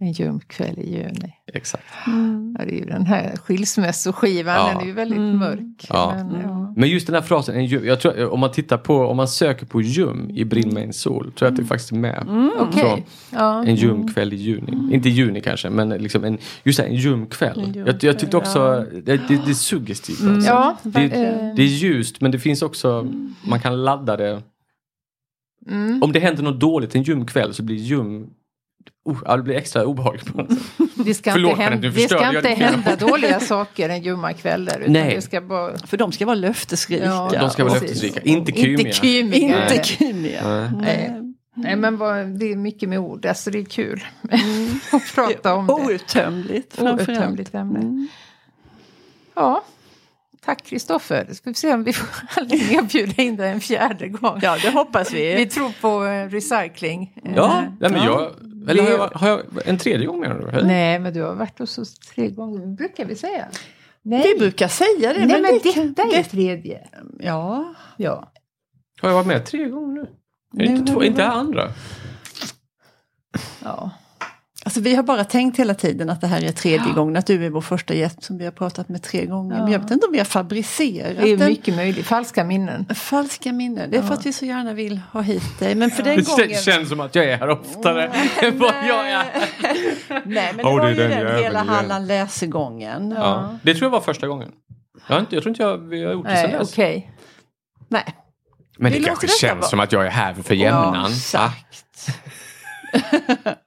[0.00, 1.32] En ljum kväll i juni.
[1.52, 1.84] Exakt.
[2.06, 2.56] Mm.
[2.58, 4.68] Ja, det är ju den här skilsmässoskivan, Ja.
[4.68, 5.38] den är ju väldigt Mm.
[5.38, 5.86] mörk.
[5.88, 6.12] Ja.
[6.30, 6.72] Men, ja.
[6.76, 9.28] Men just den här frasen, en ljum, jag tror, om man tittar på, om man
[9.28, 12.22] söker på ljum i Brinn med en sol, tror jag att det faktiskt är med.
[12.28, 12.50] Mm.
[13.32, 13.64] Ja.
[13.66, 14.94] En ljum kväll i juni.
[14.94, 17.60] Inte i juni kanske, men liksom en, just här, en ljum kväll.
[17.60, 19.00] En ljum Jag, jag tyckte också, ja.
[19.04, 20.24] det, det, det är suggestivt.
[20.24, 20.50] Alltså.
[20.50, 21.08] Ja, Det,
[21.56, 23.12] det är ljust men det finns också,
[23.48, 24.42] man kan ladda det.
[25.70, 26.02] mm.
[26.02, 28.26] Om det händer något dåligt en ljum kväll så blir ljum,
[29.06, 30.62] oh, ja, det blir extra obehagligt på något sätt.
[31.04, 34.78] Det ska Förlåt, inte, hända, det ska inte hända dåliga saker en ljumma kvällar.
[34.80, 35.14] Utan Nej.
[35.14, 35.78] det ska bara...
[35.78, 37.04] För de ska vara löftesrika.
[37.04, 38.78] Ja, De ska vara löftesrika, inte kymiga.
[38.78, 39.72] Inte kymiga.
[39.72, 40.70] Inte Nej.
[40.72, 41.10] Nej.
[41.10, 41.22] Nej.
[41.54, 44.04] Nej men vad, det är mycket med ord, alltså det är kul
[44.92, 45.72] att prata om det.
[46.82, 47.78] Outtömligt ämne.
[47.78, 48.08] Mm.
[49.34, 49.64] Ja.
[50.44, 51.26] Tack Kristoffer.
[51.32, 52.08] Ska vi se om vi får
[52.40, 54.38] anledning att bjuda in dig en fjärde gång.
[54.42, 55.34] Ja, det hoppas vi.
[55.34, 57.12] Vi tror på eh, recycling.
[57.24, 58.04] Eh, Ja, nej, men Ja.
[58.04, 58.30] jag,
[58.68, 60.66] Eller har jag, har jag en tredje gång menar du?
[60.66, 63.48] Nej, men du har varit hos oss tre gånger, brukar vi säga.
[64.02, 65.26] Nej, Vi brukar säga det.
[65.26, 66.88] Nej men, det detta kan- är det- tredje.
[67.18, 68.32] Ja, Ja.
[69.00, 70.06] Har jag varit med tre gånger nu?
[70.52, 71.70] Nu inte, två, inte varit- andra?
[73.64, 73.90] ja.
[74.66, 77.46] Alltså vi har bara tänkt hela tiden att det här är tredje gången, att du
[77.46, 79.62] är vår första gäst som vi har pratat med tre gånger.
[79.62, 81.48] Men jag vet inte om vi har fabricerat Det är den.
[81.48, 82.06] mycket möjligt.
[82.06, 82.86] Falska minnen.
[82.94, 83.90] Falska minnen.
[83.90, 85.74] Det är för att vi så gärna vill ha hit dig.
[85.74, 86.48] Men för den Det gången...
[86.48, 88.04] kän- känns som att jag är här oftare
[88.42, 89.24] än vad jag är.
[90.24, 91.62] Nej, men det var det är ju den hela.
[91.62, 93.10] Halland läsegången.
[93.16, 93.58] Ja.
[93.62, 94.48] Det tror jag var första gången.
[95.08, 96.72] Jag, inte, jag tror inte jag, vi har gjort det Nej, dess.
[96.72, 97.12] okej.
[97.88, 98.04] Nej,
[98.78, 101.06] Men det låter kanske känns som att jag är här för jämnan.
[101.12, 102.06] exakt.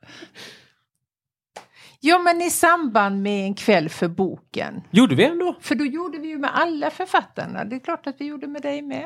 [2.01, 4.81] Ja, men i samband med en kväll för boken.
[4.91, 5.55] Gjorde vi ändå?
[5.61, 7.65] För då gjorde vi ju med alla författarna.
[7.65, 9.05] Det är klart att vi gjorde med dig med.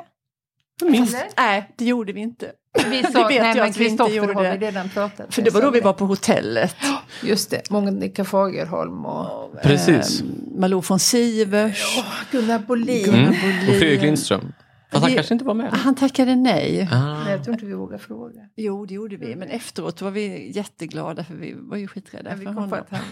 [0.82, 1.18] Minst.
[1.38, 2.52] Nej, det gjorde vi inte.
[2.90, 4.34] Vi Det sa, vet nej jag men att vi inte Kristoffer gjorde.
[4.34, 6.76] har vi redan pratat För det var då vi var på hotellet.
[7.24, 10.22] Just det, Monica Fagerholm och Precis.
[10.22, 10.28] Eh,
[10.58, 12.04] Malou von Sivers.
[12.32, 13.10] Gunnar Bolin.
[13.10, 13.20] Mm.
[13.20, 13.80] Gunnar Och Bolin.
[13.80, 14.54] Fredrik Lindström.
[14.94, 15.74] Fast han Vi- kanske inte var med.
[15.74, 16.90] Han tackade nej.
[16.92, 17.24] Ah.
[17.24, 18.42] Nej, jag tror inte vi vågar fråga.
[18.56, 19.36] Jo, det gjorde vi.
[19.36, 22.80] Men efteråt var vi jätteglada för vi var ju skiträdda vi för kom på honom.
[22.80, 23.06] att han...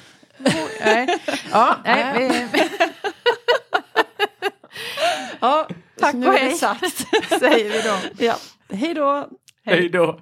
[0.86, 1.08] nej.
[1.52, 2.60] Ja, nej, vi,
[5.42, 5.68] Ja,
[6.00, 6.54] Tack och är det hej.
[6.54, 6.98] sagt.
[7.40, 8.26] säger vi då.
[8.26, 8.36] ja.
[8.74, 9.28] Hej då!
[9.66, 10.20] Hej då.